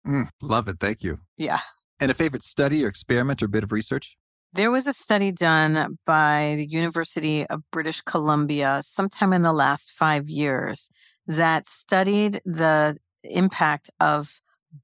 Mm, 0.06 0.28
love 0.40 0.68
it. 0.68 0.78
Thank 0.80 1.02
you. 1.02 1.20
Yeah. 1.36 1.60
And 2.00 2.10
a 2.10 2.14
favorite 2.14 2.42
study 2.42 2.84
or 2.84 2.88
experiment 2.88 3.42
or 3.42 3.48
bit 3.48 3.64
of 3.64 3.72
research? 3.72 4.16
There 4.52 4.70
was 4.70 4.86
a 4.86 4.92
study 4.92 5.30
done 5.30 5.98
by 6.06 6.54
the 6.56 6.66
University 6.66 7.46
of 7.46 7.62
British 7.70 8.00
Columbia 8.00 8.80
sometime 8.82 9.32
in 9.32 9.42
the 9.42 9.52
last 9.52 9.92
five 9.92 10.28
years 10.28 10.88
that 11.26 11.66
studied 11.66 12.40
the 12.44 12.96
impact 13.24 13.90
of 14.00 14.40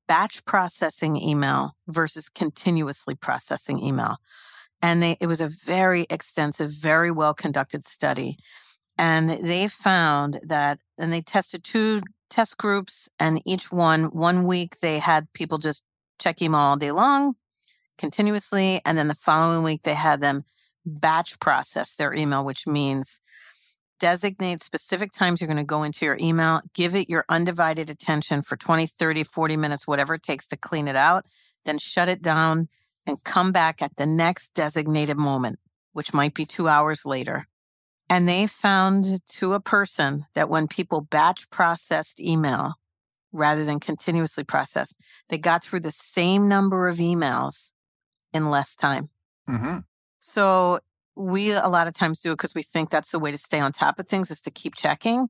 batch 0.06 0.44
processing 0.44 1.16
email 1.16 1.72
versus 1.88 2.28
continuously 2.28 3.14
processing 3.14 3.82
email. 3.82 4.18
And 4.82 5.02
they, 5.02 5.16
it 5.20 5.26
was 5.26 5.40
a 5.40 5.48
very 5.48 6.06
extensive, 6.10 6.70
very 6.70 7.10
well 7.10 7.32
conducted 7.32 7.86
study. 7.86 8.36
And 8.98 9.30
they 9.30 9.66
found 9.68 10.40
that, 10.42 10.78
and 10.98 11.12
they 11.12 11.22
tested 11.22 11.64
two 11.64 12.00
test 12.28 12.58
groups, 12.58 13.08
and 13.18 13.40
each 13.44 13.72
one, 13.72 14.04
one 14.04 14.44
week, 14.44 14.80
they 14.80 14.98
had 14.98 15.32
people 15.32 15.58
just 15.58 15.82
check 16.18 16.42
email 16.42 16.60
all 16.60 16.76
day 16.76 16.92
long 16.92 17.34
continuously. 17.98 18.80
And 18.84 18.96
then 18.98 19.08
the 19.08 19.14
following 19.14 19.62
week, 19.62 19.82
they 19.82 19.94
had 19.94 20.20
them 20.20 20.44
batch 20.84 21.38
process 21.40 21.94
their 21.94 22.12
email, 22.12 22.44
which 22.44 22.66
means 22.66 23.20
designate 24.00 24.60
specific 24.60 25.12
times 25.12 25.40
you're 25.40 25.48
going 25.48 25.56
to 25.56 25.64
go 25.64 25.82
into 25.82 26.04
your 26.04 26.18
email, 26.20 26.60
give 26.74 26.94
it 26.94 27.08
your 27.08 27.24
undivided 27.28 27.88
attention 27.88 28.42
for 28.42 28.56
20, 28.56 28.86
30, 28.86 29.24
40 29.24 29.56
minutes, 29.56 29.86
whatever 29.86 30.14
it 30.14 30.22
takes 30.22 30.46
to 30.48 30.56
clean 30.56 30.88
it 30.88 30.96
out, 30.96 31.24
then 31.64 31.78
shut 31.78 32.08
it 32.08 32.20
down 32.20 32.68
and 33.06 33.22
come 33.24 33.52
back 33.52 33.80
at 33.80 33.96
the 33.96 34.06
next 34.06 34.54
designated 34.54 35.16
moment, 35.16 35.58
which 35.92 36.12
might 36.12 36.34
be 36.34 36.44
two 36.44 36.68
hours 36.68 37.06
later. 37.06 37.46
And 38.10 38.28
they 38.28 38.46
found 38.46 39.22
to 39.36 39.54
a 39.54 39.60
person 39.60 40.26
that 40.34 40.50
when 40.50 40.68
people 40.68 41.00
batch 41.00 41.48
processed 41.50 42.20
email 42.20 42.74
rather 43.34 43.64
than 43.64 43.80
continuously 43.80 44.44
processed, 44.44 44.96
they 45.28 45.36
got 45.36 45.62
through 45.62 45.80
the 45.80 45.92
same 45.92 46.48
number 46.48 46.88
of 46.88 46.98
emails 46.98 47.72
in 48.32 48.48
less 48.48 48.74
time. 48.74 49.10
Mm-hmm. 49.48 49.78
So 50.20 50.78
we 51.16 51.52
a 51.52 51.68
lot 51.68 51.86
of 51.86 51.94
times 51.94 52.20
do 52.20 52.32
it 52.32 52.34
because 52.34 52.54
we 52.54 52.62
think 52.62 52.90
that's 52.90 53.10
the 53.10 53.18
way 53.18 53.30
to 53.30 53.38
stay 53.38 53.60
on 53.60 53.72
top 53.72 53.98
of 53.98 54.08
things 54.08 54.30
is 54.30 54.40
to 54.42 54.50
keep 54.50 54.74
checking. 54.74 55.28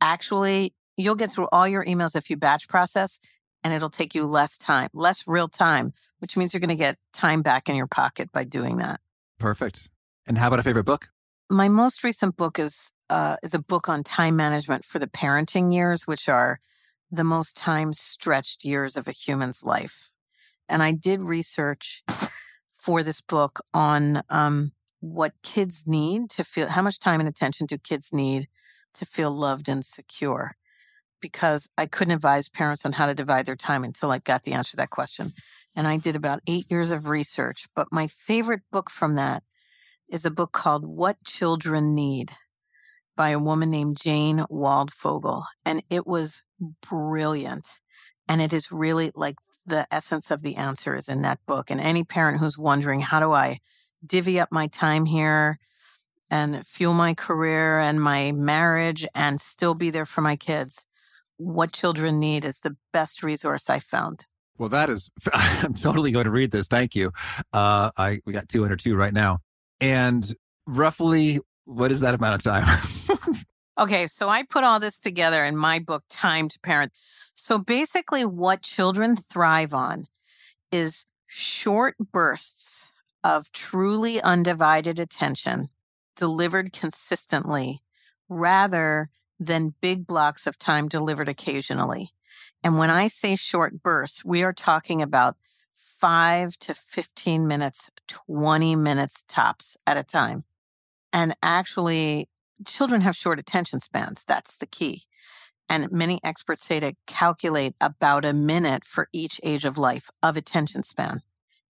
actually, 0.00 0.74
you'll 0.96 1.14
get 1.14 1.30
through 1.30 1.48
all 1.50 1.66
your 1.66 1.84
emails 1.84 2.14
if 2.14 2.28
you 2.28 2.36
batch 2.36 2.68
process 2.68 3.18
and 3.62 3.72
it'll 3.72 3.90
take 3.90 4.14
you 4.14 4.26
less 4.26 4.58
time, 4.58 4.88
less 4.92 5.26
real 5.26 5.48
time, 5.48 5.92
which 6.18 6.36
means 6.36 6.52
you're 6.52 6.60
going 6.60 6.68
to 6.68 6.74
get 6.76 6.98
time 7.12 7.42
back 7.42 7.68
in 7.68 7.74
your 7.74 7.86
pocket 7.86 8.30
by 8.32 8.44
doing 8.44 8.76
that. 8.76 9.00
Perfect. 9.38 9.88
And 10.26 10.38
how 10.38 10.48
about 10.48 10.58
a 10.58 10.62
favorite 10.62 10.84
book? 10.84 11.08
My 11.50 11.68
most 11.68 12.04
recent 12.04 12.36
book 12.36 12.58
is 12.58 12.90
uh, 13.10 13.36
is 13.42 13.54
a 13.54 13.58
book 13.58 13.88
on 13.88 14.02
time 14.02 14.36
management 14.36 14.84
for 14.84 14.98
the 14.98 15.06
parenting 15.06 15.72
years, 15.72 16.06
which 16.06 16.28
are 16.28 16.60
the 17.14 17.24
most 17.24 17.56
time 17.56 17.94
stretched 17.94 18.64
years 18.64 18.96
of 18.96 19.08
a 19.08 19.12
human's 19.12 19.64
life. 19.64 20.10
And 20.68 20.82
I 20.82 20.92
did 20.92 21.20
research 21.20 22.02
for 22.80 23.02
this 23.02 23.20
book 23.20 23.60
on 23.72 24.22
um, 24.28 24.72
what 25.00 25.32
kids 25.42 25.84
need 25.86 26.30
to 26.30 26.44
feel, 26.44 26.68
how 26.68 26.82
much 26.82 26.98
time 26.98 27.20
and 27.20 27.28
attention 27.28 27.66
do 27.66 27.78
kids 27.78 28.12
need 28.12 28.48
to 28.94 29.04
feel 29.04 29.30
loved 29.30 29.68
and 29.68 29.84
secure? 29.84 30.56
Because 31.20 31.68
I 31.78 31.86
couldn't 31.86 32.14
advise 32.14 32.48
parents 32.48 32.84
on 32.84 32.92
how 32.92 33.06
to 33.06 33.14
divide 33.14 33.46
their 33.46 33.56
time 33.56 33.84
until 33.84 34.10
I 34.10 34.18
got 34.18 34.44
the 34.44 34.52
answer 34.52 34.72
to 34.72 34.76
that 34.76 34.90
question. 34.90 35.32
And 35.74 35.86
I 35.86 35.96
did 35.96 36.16
about 36.16 36.40
eight 36.46 36.70
years 36.70 36.90
of 36.90 37.08
research. 37.08 37.66
But 37.74 37.88
my 37.90 38.06
favorite 38.06 38.62
book 38.70 38.90
from 38.90 39.14
that 39.14 39.42
is 40.08 40.24
a 40.24 40.30
book 40.30 40.52
called 40.52 40.84
What 40.84 41.22
Children 41.24 41.94
Need 41.94 42.32
by 43.16 43.30
a 43.30 43.38
woman 43.38 43.70
named 43.70 43.96
Jane 44.00 44.38
Waldfogel. 44.50 45.44
And 45.64 45.82
it 45.90 46.06
was 46.06 46.42
brilliant. 46.88 47.66
And 48.28 48.40
it 48.40 48.52
is 48.52 48.72
really 48.72 49.12
like 49.14 49.36
the 49.66 49.86
essence 49.90 50.30
of 50.30 50.42
the 50.42 50.56
answer 50.56 50.94
is 50.96 51.08
in 51.08 51.22
that 51.22 51.40
book. 51.46 51.70
And 51.70 51.80
any 51.80 52.04
parent 52.04 52.40
who's 52.40 52.58
wondering, 52.58 53.00
how 53.00 53.20
do 53.20 53.32
I 53.32 53.60
divvy 54.04 54.38
up 54.38 54.50
my 54.52 54.66
time 54.66 55.06
here 55.06 55.58
and 56.30 56.66
fuel 56.66 56.94
my 56.94 57.14
career 57.14 57.78
and 57.78 58.00
my 58.00 58.32
marriage 58.32 59.06
and 59.14 59.40
still 59.40 59.74
be 59.74 59.90
there 59.90 60.06
for 60.06 60.20
my 60.20 60.36
kids? 60.36 60.86
What 61.36 61.72
children 61.72 62.20
need 62.20 62.44
is 62.44 62.60
the 62.60 62.76
best 62.92 63.22
resource 63.22 63.68
I 63.68 63.78
found. 63.78 64.26
Well, 64.56 64.68
that 64.68 64.88
is, 64.88 65.10
I'm 65.32 65.74
totally 65.74 66.12
going 66.12 66.26
to 66.26 66.30
read 66.30 66.50
this. 66.50 66.68
Thank 66.68 66.94
you. 66.94 67.12
Uh, 67.52 67.90
I, 67.96 68.20
we 68.24 68.32
got 68.32 68.48
202 68.48 68.94
right 68.94 69.12
now. 69.12 69.38
And 69.80 70.24
roughly, 70.66 71.40
what 71.64 71.90
is 71.90 72.00
that 72.00 72.14
amount 72.14 72.34
of 72.34 72.42
time? 72.42 72.64
okay. 73.78 74.06
So 74.06 74.28
I 74.28 74.42
put 74.42 74.64
all 74.64 74.80
this 74.80 74.98
together 74.98 75.44
in 75.44 75.56
my 75.56 75.78
book, 75.78 76.04
Time 76.08 76.48
to 76.48 76.60
Parent. 76.60 76.92
So 77.34 77.58
basically, 77.58 78.24
what 78.24 78.62
children 78.62 79.16
thrive 79.16 79.74
on 79.74 80.06
is 80.70 81.06
short 81.26 81.96
bursts 81.98 82.90
of 83.22 83.50
truly 83.52 84.20
undivided 84.20 84.98
attention 84.98 85.68
delivered 86.16 86.72
consistently 86.72 87.82
rather 88.28 89.10
than 89.40 89.74
big 89.80 90.06
blocks 90.06 90.46
of 90.46 90.58
time 90.58 90.88
delivered 90.88 91.28
occasionally. 91.28 92.12
And 92.62 92.78
when 92.78 92.90
I 92.90 93.08
say 93.08 93.36
short 93.36 93.82
bursts, 93.82 94.24
we 94.24 94.42
are 94.42 94.52
talking 94.52 95.02
about 95.02 95.36
five 95.74 96.58
to 96.58 96.74
15 96.74 97.46
minutes, 97.46 97.90
20 98.08 98.76
minutes 98.76 99.24
tops 99.28 99.76
at 99.86 99.96
a 99.96 100.02
time. 100.02 100.44
And 101.12 101.34
actually, 101.42 102.28
children 102.66 103.00
have 103.02 103.16
short 103.16 103.38
attention 103.38 103.80
spans. 103.80 104.24
That's 104.26 104.56
the 104.56 104.66
key. 104.66 105.04
And 105.68 105.90
many 105.90 106.20
experts 106.22 106.64
say 106.64 106.80
to 106.80 106.94
calculate 107.06 107.74
about 107.80 108.24
a 108.24 108.32
minute 108.32 108.84
for 108.84 109.08
each 109.12 109.40
age 109.42 109.64
of 109.64 109.78
life 109.78 110.10
of 110.22 110.36
attention 110.36 110.82
span, 110.82 111.22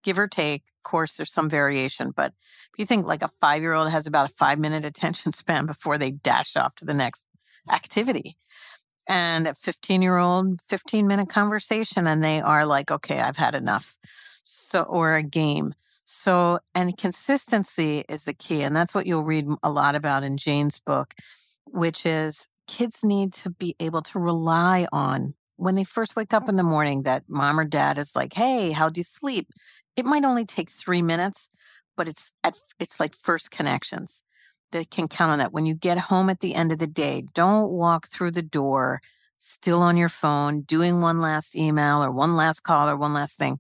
give 0.03 0.19
or 0.19 0.27
take. 0.27 0.63
Of 0.79 0.91
course, 0.91 1.17
there's 1.17 1.33
some 1.33 1.49
variation, 1.49 2.11
but 2.11 2.33
if 2.73 2.79
you 2.79 2.87
think 2.87 3.07
like 3.07 3.23
a 3.23 3.31
five 3.41 3.63
year 3.63 3.73
old 3.73 3.91
has 3.91 4.07
about 4.07 4.31
a 4.31 4.35
five 4.35 4.59
minute 4.59 4.85
attention 4.85 5.33
span 5.33 5.67
before 5.67 5.97
they 5.97 6.11
dash 6.11 6.57
off 6.57 6.75
to 6.77 6.85
the 6.85 6.95
next 6.95 7.27
activity. 7.71 8.37
And 9.07 9.47
a 9.47 9.55
15 9.55 10.03
year 10.03 10.17
old, 10.17 10.61
15 10.69 11.07
minute 11.07 11.29
conversation, 11.29 12.07
and 12.07 12.25
they 12.25 12.41
are 12.41 12.67
like, 12.67 12.91
okay, 12.91 13.21
I've 13.21 13.37
had 13.37 13.55
enough. 13.55 13.97
So, 14.43 14.83
or 14.83 15.15
a 15.15 15.23
game. 15.23 15.75
So, 16.05 16.59
and 16.75 16.97
consistency 16.97 18.05
is 18.09 18.25
the 18.25 18.35
key. 18.35 18.63
And 18.63 18.77
that's 18.77 18.95
what 18.95 19.07
you'll 19.07 19.25
read 19.25 19.47
a 19.63 19.71
lot 19.71 19.95
about 19.95 20.23
in 20.23 20.37
Jane's 20.37 20.79
book, 20.79 21.15
which 21.67 22.05
is 22.05 22.49
kids 22.67 23.03
need 23.03 23.33
to 23.35 23.51
be 23.51 23.75
able 23.81 24.03
to 24.03 24.19
rely 24.19 24.87
on 24.93 25.35
when 25.57 25.75
they 25.75 25.85
first 25.85 26.17
wake 26.17 26.35
up 26.35 26.49
in 26.49 26.57
the 26.57 26.63
mm-hmm. 26.63 26.71
morning 26.71 27.03
that 27.03 27.25
mom 27.29 27.59
or 27.59 27.65
dad 27.65 27.99
is 27.99 28.17
like, 28.17 28.35
Hey, 28.35 28.73
how'd 28.73 28.97
you 28.97 29.05
sleep? 29.05 29.49
It 29.97 30.05
might 30.05 30.25
only 30.25 30.45
take 30.45 30.71
three 30.71 31.03
minutes, 31.03 31.49
but 31.97 32.09
it's 32.09 32.33
at, 32.43 32.57
it's 32.81 32.99
like 32.99 33.15
first 33.15 33.51
connections 33.51 34.23
that 34.73 34.91
can 34.91 35.09
count 35.09 35.33
on 35.33 35.39
that. 35.39 35.53
When 35.53 35.67
you 35.67 35.75
get 35.75 35.99
home 35.99 36.29
at 36.29 36.41
the 36.41 36.55
end 36.55 36.73
of 36.73 36.79
the 36.79 36.87
day, 36.87 37.25
don't 37.33 37.71
walk 37.71 38.09
through 38.09 38.33
the 38.33 38.43
door 38.43 39.01
still 39.39 39.83
on 39.83 39.97
your 39.97 40.09
phone, 40.09 40.63
doing 40.63 41.01
one 41.01 41.21
last 41.21 41.55
email 41.55 42.03
or 42.03 42.11
one 42.11 42.35
last 42.35 42.61
call 42.61 42.89
or 42.89 42.97
one 42.97 43.13
last 43.13 43.39
thing. 43.39 43.59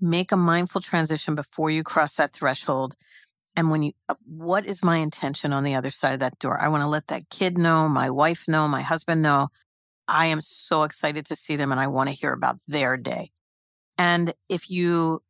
Make 0.00 0.32
a 0.32 0.36
mindful 0.36 0.80
transition 0.80 1.34
before 1.34 1.70
you 1.70 1.82
cross 1.82 2.16
that 2.16 2.32
threshold 2.32 2.96
and 3.58 3.72
when 3.72 3.82
you, 3.82 3.92
uh, 4.08 4.14
what 4.24 4.66
is 4.66 4.84
my 4.84 4.98
intention 4.98 5.52
on 5.52 5.64
the 5.64 5.74
other 5.74 5.90
side 5.90 6.14
of 6.14 6.20
that 6.20 6.38
door? 6.38 6.60
I 6.60 6.68
want 6.68 6.84
to 6.84 6.88
let 6.88 7.08
that 7.08 7.28
kid 7.28 7.58
know, 7.58 7.88
my 7.88 8.08
wife 8.08 8.46
know, 8.46 8.68
my 8.68 8.82
husband 8.82 9.20
know. 9.20 9.48
I 10.06 10.26
am 10.26 10.40
so 10.40 10.84
excited 10.84 11.26
to 11.26 11.34
see 11.34 11.56
them 11.56 11.72
and 11.72 11.80
I 11.80 11.88
want 11.88 12.08
to 12.08 12.14
hear 12.14 12.32
about 12.32 12.58
their 12.68 12.96
day. 12.96 13.32
And 13.98 14.32
if 14.48 14.70
you 14.70 15.24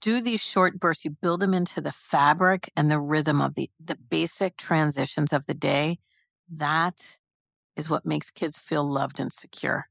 do 0.00 0.20
these 0.20 0.40
short 0.40 0.80
bursts, 0.80 1.04
you 1.04 1.12
build 1.12 1.38
them 1.38 1.54
into 1.54 1.80
the 1.80 1.92
fabric 1.92 2.68
and 2.76 2.90
the 2.90 2.98
rhythm 2.98 3.40
of 3.40 3.54
the, 3.54 3.70
the 3.78 3.94
basic 3.94 4.56
transitions 4.56 5.32
of 5.32 5.46
the 5.46 5.54
day. 5.54 6.00
That 6.50 7.18
is 7.76 7.88
what 7.88 8.04
makes 8.04 8.32
kids 8.32 8.58
feel 8.58 8.82
loved 8.82 9.20
and 9.20 9.32
secure. 9.32 9.88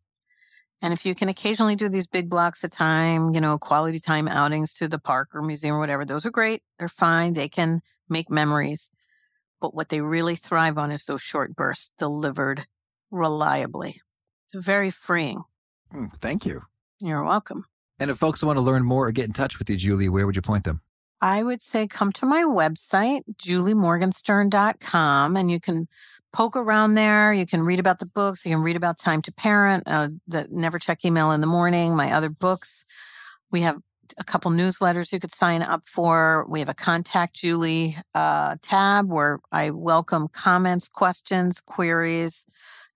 And 0.82 0.94
if 0.94 1.06
you 1.06 1.16
can 1.16 1.28
occasionally 1.28 1.76
do 1.76 1.90
these 1.90 2.08
big 2.08 2.30
blocks 2.30 2.64
of 2.64 2.70
time, 2.70 3.34
you 3.34 3.42
know, 3.42 3.58
quality 3.58 4.00
time 4.00 4.28
outings 4.28 4.74
to 4.76 4.88
the 4.88 5.00
park 5.00 5.30
or 5.34 5.42
museum 5.42 5.76
or 5.76 5.80
whatever, 5.80 6.06
those 6.06 6.26
are 6.26 6.32
great. 6.32 6.62
They're 6.78 6.88
fine. 6.88 7.34
They 7.34 7.50
can 7.50 7.82
make 8.08 8.30
memories. 8.30 8.90
But 9.60 9.74
what 9.74 9.90
they 9.90 10.02
really 10.02 10.36
thrive 10.36 10.78
on 10.78 10.92
is 10.92 11.06
those 11.06 11.22
short 11.22 11.56
bursts 11.56 11.92
delivered 11.98 12.68
reliably. 13.10 14.02
It's 14.46 14.64
very 14.64 14.92
freeing. 14.92 15.44
Mm, 15.92 16.14
thank 16.20 16.46
you. 16.46 16.64
You're 17.00 17.24
welcome. 17.24 17.66
And 18.00 18.12
if 18.12 18.18
folks 18.18 18.44
want 18.44 18.58
to 18.58 18.62
learn 18.62 18.84
more 18.84 19.08
or 19.08 19.12
get 19.12 19.26
in 19.26 19.34
touch 19.34 19.58
with 19.58 19.70
you, 19.70 19.78
Julie, 19.78 20.10
where 20.10 20.28
would 20.28 20.36
you 20.36 20.42
point 20.42 20.64
them? 20.64 20.82
I 21.20 21.42
would 21.42 21.64
say 21.64 21.88
come 21.88 22.12
to 22.14 22.28
my 22.28 22.44
website, 22.44 23.22
juliemorgenstern.com, 23.42 25.36
and 25.36 25.50
you 25.50 25.60
can 25.60 25.88
poke 26.34 26.56
around 26.56 26.96
there. 26.96 27.34
You 27.34 27.46
can 27.46 27.62
read 27.62 27.80
about 27.80 28.00
the 28.00 28.06
books. 28.06 28.46
You 28.46 28.52
can 28.52 28.62
read 28.62 28.76
about 28.76 29.00
Time 29.00 29.22
to 29.24 29.32
Parent, 29.32 29.84
uh, 29.86 30.10
the 30.28 30.48
Never 30.50 30.80
Check 30.80 31.04
Email 31.06 31.32
in 31.32 31.42
the 31.42 31.48
Morning, 31.48 31.96
my 31.96 32.12
other 32.12 32.30
books. 32.30 32.86
We 33.52 33.62
have 33.62 33.78
a 34.18 34.24
couple 34.24 34.52
newsletters 34.52 35.12
you 35.12 35.20
could 35.20 35.32
sign 35.32 35.62
up 35.62 35.84
for. 35.88 36.46
We 36.50 36.60
have 36.60 36.70
a 36.70 36.74
Contact 36.74 37.36
Julie 37.36 37.98
uh, 38.14 38.56
tab 38.62 39.10
where 39.10 39.40
I 39.52 39.72
welcome 39.72 40.28
comments, 40.28 40.88
questions, 40.88 41.62
queries, 41.62 42.46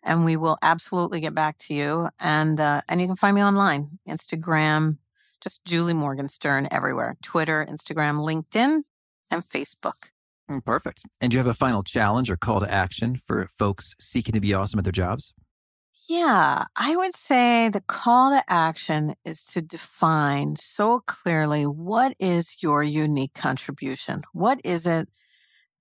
and 0.04 0.26
we 0.26 0.36
will 0.36 0.58
absolutely 0.62 1.20
get 1.20 1.36
back 1.36 1.58
to 1.60 1.74
you. 1.74 2.10
And 2.20 2.60
uh, 2.60 2.82
and 2.88 3.02
you 3.02 3.08
can 3.08 3.16
find 3.16 3.36
me 3.36 3.44
online, 3.44 4.00
Instagram, 4.08 4.98
just 5.42 5.64
Julie 5.66 5.94
Morgenstern 5.94 6.68
everywhere, 6.72 7.18
Twitter, 7.22 7.66
Instagram, 7.70 8.20
LinkedIn, 8.20 8.84
and 9.30 9.50
Facebook. 9.50 10.10
Mm, 10.50 10.64
perfect. 10.66 11.04
And 11.20 11.32
do 11.32 11.36
you 11.36 11.40
have 11.40 11.48
a 11.48 11.54
final 11.54 11.84
challenge 11.84 12.30
or 12.30 12.38
call 12.38 12.60
to 12.60 12.72
action 12.72 13.16
for 13.16 13.48
folks 13.58 13.96
seeking 14.00 14.34
to 14.34 14.42
be 14.42 14.54
awesome 14.54 14.80
at 14.80 14.84
their 14.84 14.92
jobs? 14.92 15.34
Yeah, 16.10 16.66
I 16.76 16.96
would 16.96 17.14
say 17.14 17.70
the 17.70 17.82
call 17.82 18.32
to 18.32 18.44
action 18.52 19.16
is 19.24 19.44
to 19.46 19.62
define 19.62 20.56
so 20.56 21.02
clearly 21.02 21.66
what 21.66 22.16
is 22.20 22.58
your 22.62 22.84
unique 22.84 23.34
contribution? 23.34 24.24
What 24.34 24.60
is 24.64 24.86
it 24.88 25.08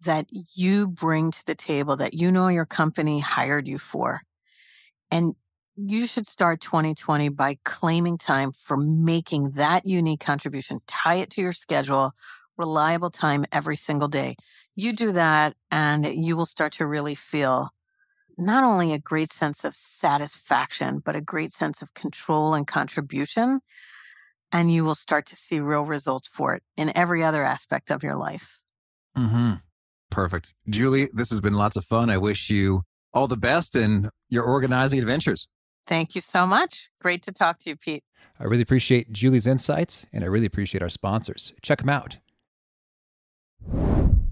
that 0.03 0.27
you 0.55 0.89
bring 0.89 1.31
to 1.33 1.47
the 1.47 1.55
table 1.55 1.97
that 1.97 2.15
you 2.15 2.31
know 2.31 2.49
your 2.49 2.67
company 2.67 3.21
hired 3.21 3.67
you 3.69 3.79
for? 3.79 4.23
And 5.11 5.35
you 5.77 6.07
should 6.07 6.27
start 6.27 6.61
2020 6.61 7.31
by 7.31 7.59
claiming 7.65 8.19
time 8.19 8.53
for 8.53 8.77
making 8.77 9.53
that 9.53 9.87
unique 9.87 10.21
contribution. 10.21 10.81
Tie 10.87 11.17
it 11.17 11.31
to 11.31 11.41
your 11.41 11.53
schedule, 11.53 12.13
reliable 12.61 13.11
time 13.11 13.45
every 13.51 13.77
single 13.77 14.09
day. 14.09 14.37
You 14.77 14.93
do 14.93 15.13
that 15.13 15.55
and 15.71 16.07
you 16.07 16.37
will 16.37 16.47
start 16.47 16.73
to 16.75 16.87
really 16.87 17.15
feel 17.15 17.71
not 18.39 18.63
only 18.65 18.93
a 18.93 18.99
great 18.99 19.33
sense 19.33 19.65
of 19.65 19.75
satisfaction, 19.75 21.01
but 21.05 21.17
a 21.17 21.21
great 21.21 21.53
sense 21.53 21.83
of 21.83 21.93
control 21.95 22.55
and 22.55 22.67
contribution. 22.67 23.61
And 24.53 24.73
you 24.73 24.85
will 24.85 24.95
start 24.95 25.27
to 25.27 25.37
see 25.37 25.61
real 25.61 25.85
results 25.85 26.29
for 26.29 26.55
it 26.55 26.63
in 26.77 26.97
every 26.97 27.23
other 27.23 27.45
aspect 27.45 27.91
of 27.91 28.03
your 28.03 28.17
life. 28.17 28.61
Mm-hmm. 29.17 29.55
Perfect. 30.11 30.55
Julie, 30.69 31.09
this 31.13 31.31
has 31.31 31.41
been 31.41 31.55
lots 31.55 31.77
of 31.77 31.85
fun. 31.85 32.11
I 32.11 32.19
wish 32.19 32.51
you 32.51 32.83
all 33.13 33.29
the 33.29 33.37
best 33.37 33.77
in 33.77 34.11
your 34.29 34.45
organizing 34.45 34.99
adventures. 34.99 35.49
Thank 35.87 36.15
you 36.15 36.21
so 36.21 36.47
much. 36.47 36.91
Great 37.01 37.23
to 37.25 37.33
talk 37.33 37.59
to 37.61 37.71
you, 37.71 37.77
Pete. 37.77 38.05
I 38.39 38.45
really 38.45 38.63
appreciate 38.63 39.13
Julie's 39.13 39.47
insights 39.47 40.07
and 40.13 40.25
I 40.25 40.27
really 40.29 40.47
appreciate 40.47 40.83
our 40.83 40.89
sponsors. 40.89 41.53
Check 41.63 41.79
them 41.79 41.89
out. 41.89 42.19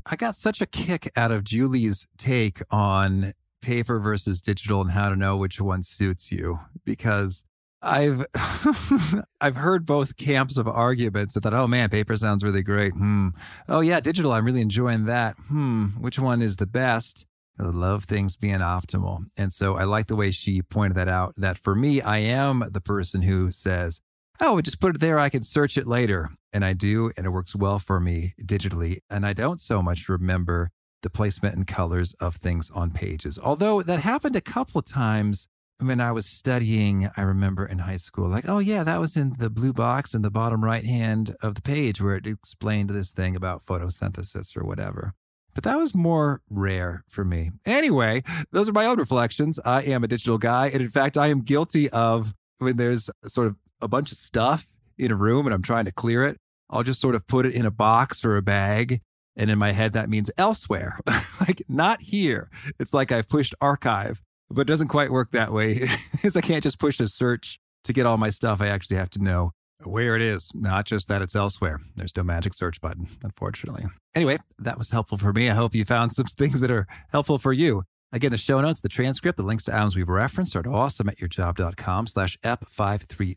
I 0.06 0.16
got 0.16 0.36
such 0.36 0.60
a 0.60 0.66
kick 0.66 1.10
out 1.16 1.30
of 1.30 1.44
Julie's 1.44 2.06
take 2.16 2.62
on 2.70 3.32
paper 3.60 3.98
versus 3.98 4.40
digital 4.40 4.80
and 4.80 4.90
how 4.90 5.08
to 5.08 5.16
know 5.16 5.36
which 5.36 5.60
one 5.60 5.82
suits 5.82 6.32
you 6.32 6.60
because 6.84 7.44
I've 7.82 8.24
I've 9.40 9.56
heard 9.56 9.86
both 9.86 10.16
camps 10.16 10.56
of 10.56 10.66
arguments 10.66 11.36
and 11.36 11.42
thought, 11.42 11.54
oh 11.54 11.66
man, 11.66 11.90
paper 11.90 12.16
sounds 12.16 12.42
really 12.42 12.62
great. 12.62 12.92
Hmm. 12.92 13.28
Oh 13.68 13.80
yeah, 13.80 14.00
digital, 14.00 14.32
I'm 14.32 14.44
really 14.44 14.62
enjoying 14.62 15.04
that. 15.04 15.36
Hmm. 15.48 15.88
Which 16.00 16.18
one 16.18 16.42
is 16.42 16.56
the 16.56 16.66
best? 16.66 17.26
I 17.60 17.64
love 17.64 18.04
things 18.04 18.36
being 18.36 18.58
optimal. 18.58 19.24
And 19.36 19.52
so 19.52 19.76
I 19.76 19.84
like 19.84 20.06
the 20.06 20.16
way 20.16 20.30
she 20.30 20.62
pointed 20.62 20.96
that 20.96 21.08
out 21.08 21.34
that 21.36 21.58
for 21.58 21.74
me, 21.74 22.00
I 22.00 22.18
am 22.18 22.62
the 22.70 22.80
person 22.80 23.22
who 23.22 23.50
says, 23.50 24.00
oh, 24.40 24.60
just 24.60 24.80
put 24.80 24.96
it 24.96 25.00
there. 25.00 25.18
I 25.18 25.28
can 25.28 25.42
search 25.42 25.76
it 25.76 25.86
later. 25.86 26.30
And 26.52 26.64
I 26.64 26.72
do. 26.72 27.10
And 27.16 27.26
it 27.26 27.30
works 27.30 27.54
well 27.54 27.78
for 27.78 28.00
me 28.00 28.34
digitally. 28.40 28.98
And 29.10 29.26
I 29.26 29.32
don't 29.32 29.60
so 29.60 29.82
much 29.82 30.08
remember 30.08 30.70
the 31.02 31.10
placement 31.10 31.54
and 31.54 31.66
colors 31.66 32.14
of 32.14 32.36
things 32.36 32.70
on 32.70 32.90
pages. 32.90 33.38
Although 33.42 33.82
that 33.82 34.00
happened 34.00 34.36
a 34.36 34.40
couple 34.40 34.78
of 34.78 34.86
times 34.86 35.48
when 35.80 36.00
I 36.00 36.10
was 36.10 36.26
studying, 36.26 37.08
I 37.16 37.22
remember 37.22 37.64
in 37.64 37.78
high 37.78 37.96
school, 37.96 38.28
like, 38.28 38.48
oh, 38.48 38.58
yeah, 38.58 38.82
that 38.82 38.98
was 38.98 39.16
in 39.16 39.34
the 39.38 39.50
blue 39.50 39.72
box 39.72 40.12
in 40.12 40.22
the 40.22 40.30
bottom 40.30 40.64
right 40.64 40.84
hand 40.84 41.36
of 41.40 41.54
the 41.54 41.62
page 41.62 42.00
where 42.00 42.16
it 42.16 42.26
explained 42.26 42.90
this 42.90 43.12
thing 43.12 43.36
about 43.36 43.64
photosynthesis 43.64 44.56
or 44.56 44.64
whatever. 44.64 45.14
But 45.54 45.64
that 45.64 45.78
was 45.78 45.94
more 45.94 46.42
rare 46.50 47.04
for 47.08 47.24
me. 47.24 47.52
Anyway, 47.64 48.22
those 48.50 48.68
are 48.68 48.72
my 48.72 48.86
own 48.86 48.98
reflections. 48.98 49.60
I 49.64 49.82
am 49.82 50.02
a 50.02 50.08
digital 50.08 50.38
guy. 50.38 50.68
And 50.68 50.82
in 50.82 50.88
fact, 50.88 51.16
I 51.16 51.28
am 51.28 51.42
guilty 51.42 51.88
of 51.90 52.34
when 52.58 52.76
there's 52.76 53.08
sort 53.26 53.46
of 53.46 53.56
a 53.80 53.88
bunch 53.88 54.12
of 54.12 54.18
stuff 54.18 54.66
in 54.96 55.10
a 55.10 55.16
room 55.16 55.46
and 55.46 55.54
I'm 55.54 55.62
trying 55.62 55.84
to 55.86 55.92
clear 55.92 56.24
it, 56.24 56.38
I'll 56.70 56.82
just 56.82 57.00
sort 57.00 57.14
of 57.14 57.26
put 57.26 57.46
it 57.46 57.54
in 57.54 57.64
a 57.66 57.70
box 57.70 58.24
or 58.24 58.36
a 58.36 58.42
bag 58.42 59.00
and 59.38 59.50
in 59.50 59.58
my 59.58 59.70
head, 59.70 59.92
that 59.92 60.10
means 60.10 60.30
elsewhere, 60.36 60.98
like 61.40 61.62
not 61.68 62.02
here. 62.02 62.50
It's 62.80 62.92
like 62.92 63.12
I've 63.12 63.28
pushed 63.28 63.54
archive, 63.60 64.20
but 64.50 64.62
it 64.62 64.66
doesn't 64.66 64.88
quite 64.88 65.10
work 65.10 65.30
that 65.30 65.52
way. 65.52 65.86
Because 66.12 66.36
I 66.36 66.40
can't 66.40 66.64
just 66.64 66.80
push 66.80 66.98
a 66.98 67.06
search 67.06 67.60
to 67.84 67.92
get 67.92 68.04
all 68.04 68.16
my 68.16 68.30
stuff. 68.30 68.60
I 68.60 68.66
actually 68.66 68.96
have 68.96 69.10
to 69.10 69.22
know 69.22 69.52
where 69.84 70.16
it 70.16 70.20
is, 70.20 70.50
not 70.52 70.84
just 70.84 71.06
that 71.06 71.22
it's 71.22 71.36
elsewhere. 71.36 71.80
There's 71.94 72.16
no 72.16 72.24
magic 72.24 72.54
search 72.54 72.80
button, 72.80 73.06
unfortunately. 73.22 73.84
Anyway, 74.16 74.38
that 74.58 74.76
was 74.76 74.90
helpful 74.90 75.16
for 75.16 75.32
me. 75.32 75.48
I 75.48 75.54
hope 75.54 75.76
you 75.76 75.84
found 75.84 76.12
some 76.12 76.26
things 76.38 76.60
that 76.60 76.72
are 76.72 76.88
helpful 77.12 77.38
for 77.38 77.52
you. 77.52 77.84
Again, 78.12 78.30
the 78.30 78.38
show 78.38 78.60
notes, 78.60 78.80
the 78.80 78.88
transcript, 78.88 79.36
the 79.36 79.42
links 79.42 79.64
to 79.64 79.74
items 79.74 79.96
we've 79.96 80.08
referenced 80.08 80.56
are 80.56 80.60
at 80.60 80.64
awesomeatyourjob.com 80.64 82.06
slash 82.06 82.38
ep530. 82.42 83.36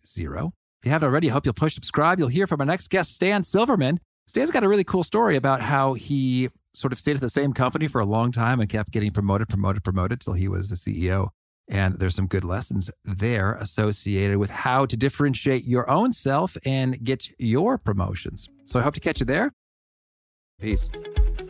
If 0.82 0.86
you 0.86 0.92
haven't 0.92 1.10
already, 1.10 1.30
I 1.30 1.34
hope 1.34 1.46
you'll 1.46 1.54
push 1.54 1.76
subscribe. 1.76 2.20
You'll 2.20 2.30
hear 2.30 2.48
from 2.48 2.62
our 2.62 2.66
next 2.66 2.90
guest, 2.90 3.14
Stan 3.14 3.44
Silverman. 3.44 4.00
Stan's 4.28 4.50
got 4.50 4.64
a 4.64 4.70
really 4.70 4.84
cool 4.84 5.04
story 5.04 5.36
about 5.36 5.62
how 5.62 5.94
he 5.94 6.50
sort 6.74 6.94
of 6.94 7.00
stayed 7.00 7.16
at 7.16 7.22
the 7.22 7.30
same 7.30 7.54
company 7.54 7.88
for 7.88 8.00
a 8.00 8.06
long 8.06 8.32
time 8.32 8.60
and 8.62 8.70
kept 8.70 8.92
getting 8.92 9.12
promoted, 9.12 9.50
promoted, 9.50 9.84
promoted 9.84 10.22
till 10.22 10.34
he 10.34 10.48
was 10.48 10.70
the 10.70 10.76
CEO. 10.76 11.30
And 11.68 12.00
there's 12.00 12.16
some 12.16 12.28
good 12.28 12.44
lessons 12.44 12.90
there 13.04 13.54
associated 13.56 14.38
with 14.38 14.50
how 14.50 14.86
to 14.86 14.98
differentiate 14.98 15.66
your 15.66 15.90
own 15.90 16.14
self 16.14 16.58
and 16.66 17.04
get 17.04 17.30
your 17.38 17.78
promotions. 17.78 18.50
So 18.66 18.80
I 18.80 18.84
hope 18.84 18.94
to 18.96 19.00
catch 19.00 19.20
you 19.20 19.26
there. 19.26 19.54
Peace. 20.60 20.90